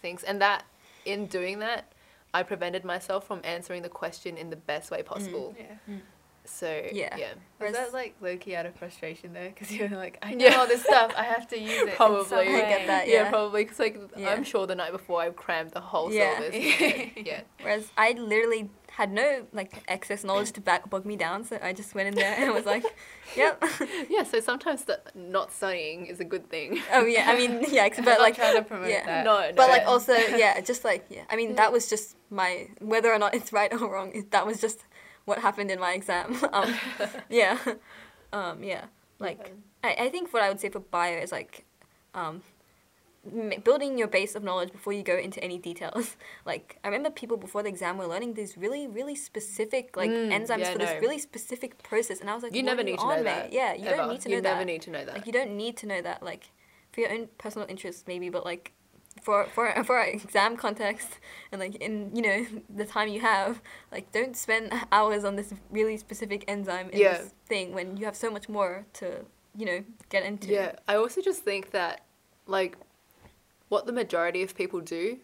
[0.00, 0.64] things, and that
[1.04, 1.92] in doing that,
[2.34, 5.54] I prevented myself from answering the question in the best way possible.
[5.58, 5.96] Yeah.
[6.44, 7.16] So Yeah.
[7.16, 7.34] yeah.
[7.60, 9.48] Was that like low key out of frustration though?
[9.48, 10.56] Because you're like, I know Yeah.
[10.58, 11.82] all this stuff, I have to use it.
[11.82, 12.46] in some Probably.
[12.46, 13.30] Get that, yeah, yeah.
[13.30, 14.30] probably because like Yeah.
[14.30, 16.36] I'm sure the night before I crammed the whole Yeah.
[16.38, 17.10] syllabus.
[17.16, 17.42] yeah.
[17.60, 21.72] Whereas I literally had no like excess knowledge to back bog me down, so I
[21.72, 22.84] just went in there and was like,
[23.36, 23.64] "Yep."
[24.10, 24.22] Yeah.
[24.24, 26.80] So sometimes the not studying is a good thing.
[26.92, 29.06] oh yeah, I mean yeah, ex- I'm but like trying to promote yeah.
[29.06, 29.24] that.
[29.24, 29.52] No, no.
[29.56, 30.12] But like also
[30.42, 33.72] yeah, just like yeah, I mean that was just my whether or not it's right
[33.72, 34.12] or wrong.
[34.12, 34.84] it- That was just
[35.24, 36.36] what happened in my exam.
[36.52, 36.74] Um,
[37.30, 37.56] yeah,
[38.32, 38.84] um, yeah.
[39.18, 41.64] Like I, I think what I would say for bio is like,
[42.14, 42.42] um, m-
[43.64, 46.16] building your base of knowledge before you go into any details.
[46.44, 50.30] Like I remember people before the exam were learning these really really specific like Mm,
[50.32, 53.06] enzymes yeah, for this really specific process, and I was like, you never need to
[53.06, 53.24] know mate?
[53.24, 53.52] that.
[53.52, 53.96] Yeah, you ever.
[53.96, 54.66] don't need to know you know never that.
[54.66, 55.14] need to know that.
[55.14, 56.22] Like you don't need to know that.
[56.22, 56.50] Like
[56.92, 58.72] for your own personal interest maybe, but like
[59.22, 61.20] for for for our exam context
[61.52, 63.62] and like in you know the time you have,
[63.92, 67.18] like don't spend hours on this really specific enzyme in Yeah.
[67.18, 69.24] this thing when you have so much more to
[69.56, 70.48] you know get into.
[70.48, 72.02] Yeah, I also just think that,
[72.46, 72.76] like,
[73.72, 75.16] what the majority of people do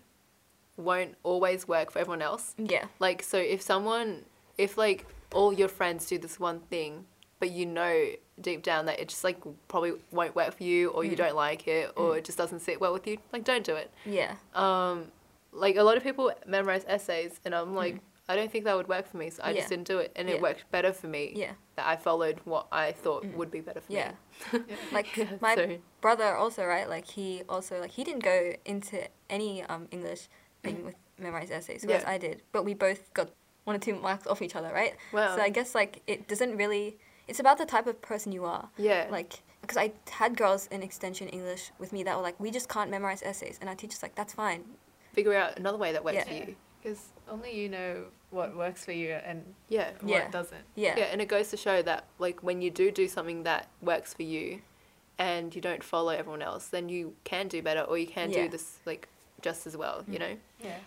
[0.78, 2.55] won't always work for everyone else.
[2.57, 2.86] Yeah.
[2.99, 4.24] Like, so if someone,
[4.57, 7.05] if like all your friends do this one thing,
[7.40, 8.07] but you know
[8.40, 9.36] deep down that it just like
[9.68, 11.16] probably won't work for you, or you Mm.
[11.24, 13.90] don't like it, or it just doesn't sit well with you, like, don't do it.
[14.07, 14.36] Yeah.
[14.55, 15.12] Um,
[15.53, 18.89] like a lot of people memorize essays, and I'm like, I don't think that would
[18.89, 19.55] work for me, so I Mm.
[19.55, 19.61] Yeah.
[19.61, 20.35] just didn't do it, and Yeah.
[20.35, 21.33] it worked better for me.
[21.35, 21.53] Yeah.
[21.76, 23.35] That I followed what I thought Mm.
[23.35, 24.12] would be better for Yeah.
[24.53, 24.61] me.
[24.93, 29.09] Like Yeah, my so- brother also right like he also like he didn't go into
[29.31, 30.29] any um english
[30.62, 32.11] thing with memorized essays whereas Yeah.
[32.11, 33.31] i did but we both got
[33.64, 35.35] one or two marks off each other right Wow.
[35.37, 38.68] so i guess like it doesn't really it's about the type of person you are
[38.76, 39.07] yeah.
[39.11, 42.68] like because i had girls in extension english with me that were like we just
[42.68, 44.64] can't memorize essays and our teacher's like that's fine
[45.12, 46.24] figure out another way that works Yeah.
[46.24, 46.57] for you.
[46.81, 49.91] Because only you know what works for you and Yeah.
[50.01, 50.31] what Yeah.
[50.31, 50.64] doesn't.
[50.74, 53.68] yeah Yeah, and it goes to show that like when you do do something that
[53.81, 54.61] works for you
[55.18, 58.45] and you don't follow everyone else, then you can do better or you can Yeah.
[58.45, 59.09] do this like
[59.41, 60.20] just as well, you Mm.
[60.20, 60.37] know?
[60.61, 60.79] Yeah.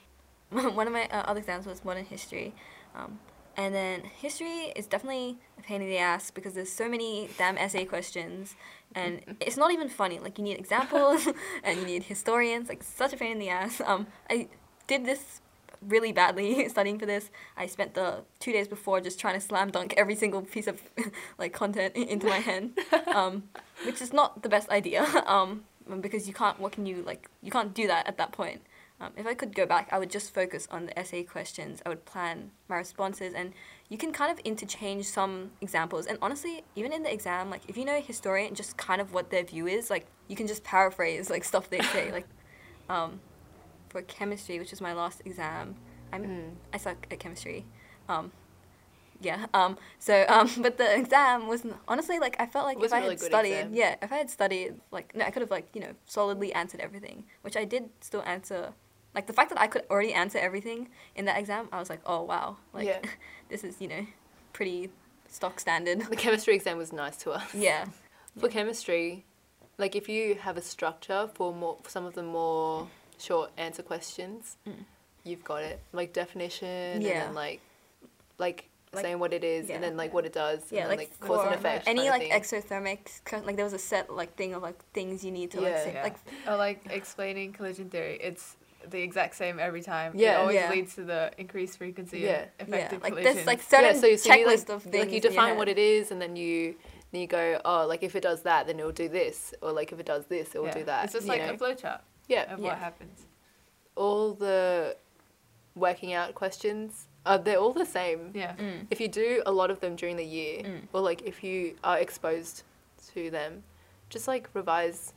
[0.70, 2.54] one of my uh, other exams was modern history
[2.94, 3.20] um,
[3.58, 7.58] and then history is definitely a pain in the ass because there's so many damn
[7.58, 8.56] essay questions
[8.94, 11.28] and it's not even funny like you need examples
[11.64, 14.48] and you need historians like such a pain in the ass um, i
[14.88, 15.39] did this
[15.82, 19.70] really badly studying for this i spent the two days before just trying to slam
[19.72, 20.82] dunk every single piece of
[21.38, 22.72] like content into my head
[23.08, 23.44] um,
[23.86, 25.64] which is not the best idea um,
[26.00, 28.62] because you can't what can you like you can't do that at that point
[29.02, 31.82] um, if I could go back, I would just focus on the essay questions.
[31.84, 33.52] I would plan my responses, and
[33.90, 36.06] you can kind of interchange some examples.
[36.06, 39.12] And honestly, even in the exam, like if you know a historian, just kind of
[39.12, 42.12] what their view is, like you can just paraphrase like stuff they say.
[42.12, 42.28] like,
[42.90, 43.20] um,
[43.92, 45.76] for chemistry, which is my last exam,
[46.14, 46.52] I'm Mm.
[46.74, 47.66] I suck at chemistry.
[48.10, 48.32] Um,
[49.20, 49.46] yeah.
[49.54, 53.10] Um, so, um, but the exam was honestly like I felt like if I had
[53.10, 53.74] good studied, exam.
[53.74, 56.80] yeah, if I had studied, like no, I could have like you know solidly answered
[56.82, 58.74] everything, which I did still answer.
[59.14, 62.00] Like the fact that I could already answer everything in that exam, I was like,
[62.06, 63.00] oh wow, like Yeah.
[63.50, 64.06] this is you know
[64.54, 64.89] pretty
[65.28, 66.02] stock standard.
[66.10, 67.54] The chemistry exam was nice to us.
[67.54, 67.86] yeah.
[68.39, 69.26] For chemistry,
[69.78, 72.88] like if you have a structure for more for some of the more
[73.22, 74.86] short answer questions, Mm.
[75.24, 75.80] you've got it.
[75.94, 77.62] Like definition and then like
[78.38, 79.76] like, Like- saying what it is yeah.
[79.76, 81.88] and then like what it does Yeah, and then, like, like, cause and effect.
[81.88, 82.32] any like thing.
[82.32, 85.78] exothermic, like there was a set like thing of like things you need to like
[85.78, 86.04] say, Yeah.
[86.04, 86.16] like
[86.48, 88.18] Or like explaining collision theory.
[88.22, 88.58] It's
[88.90, 90.14] the exact same every time.
[90.16, 90.38] Yeah.
[90.38, 90.72] It always Yeah.
[90.72, 92.46] leads to the increased frequency Yeah.
[92.60, 93.36] of yeah, effective like collisions.
[93.36, 94.96] there's like certain yeah, so, so you, checklist like, of things.
[94.96, 96.76] like you define what it is, and then you
[97.12, 99.72] then you go, oh, like if it does that, then it will do this, or
[99.74, 100.74] like if it does this, it will Yeah.
[100.74, 101.04] do that.
[101.06, 101.54] It's just you like know?
[101.54, 102.00] a flowchart
[102.32, 102.54] yeah.
[102.54, 102.68] of Yeah.
[102.70, 103.18] what happens.
[103.96, 104.96] All the
[105.76, 108.32] working out questions, uh, they're all the same.
[108.34, 108.56] Yeah.
[108.56, 108.88] Mm.
[108.90, 110.82] If you do a lot of them during the year, Mm.
[110.94, 112.64] or like if you are exposed
[113.14, 113.64] to them,
[114.10, 115.14] just like revise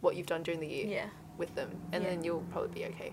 [0.00, 1.08] what you've done during the year Yeah.
[1.38, 2.10] with them, and Yeah.
[2.10, 3.12] then you'll probably be okay.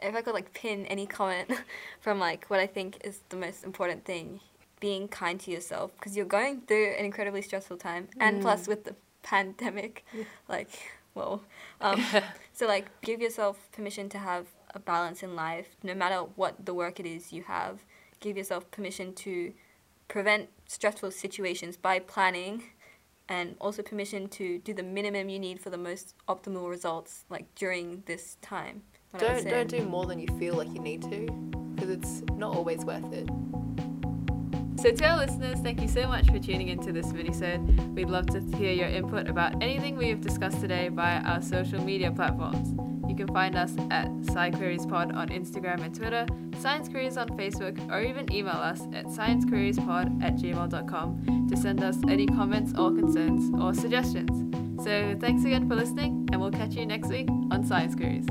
[0.00, 1.50] if I could like pin any comment
[2.00, 4.40] from like what I think is the most important thing,
[4.78, 8.84] being kind to yourself because you're going through an incredibly stressful time, and plus with
[8.84, 8.94] the
[9.24, 10.04] pandemic,
[10.48, 10.70] like
[11.14, 11.42] whoa.
[11.80, 12.04] Um,
[12.52, 16.74] so like give yourself permission to have a balance in life, no matter what the
[16.74, 17.84] work it is you have.
[18.20, 19.52] Give yourself permission to
[20.08, 22.64] prevent stressful situations by planning.
[23.30, 27.54] And also permission to do the minimum you need for the most optimal results, like
[27.54, 28.82] during this time.
[29.10, 31.26] What I would Don't don't do more than you feel like you need to,
[31.74, 33.28] because it's not always worth it.
[34.80, 37.94] So to our listeners, thank you so much for tuning into this minisode.
[37.94, 41.82] We'd love to hear your input about anything we have discussed today via our social
[41.82, 42.76] media platforms.
[43.08, 46.26] You can find us at SciQueriesPod on Instagram and Twitter,
[46.60, 51.96] Science Queries on Facebook, or even email us at sciencequeriespod at gmail.com to send us
[52.08, 54.84] any comments or concerns or suggestions.
[54.84, 58.26] So thanks again for listening, and we'll catch you next week on Science Queries.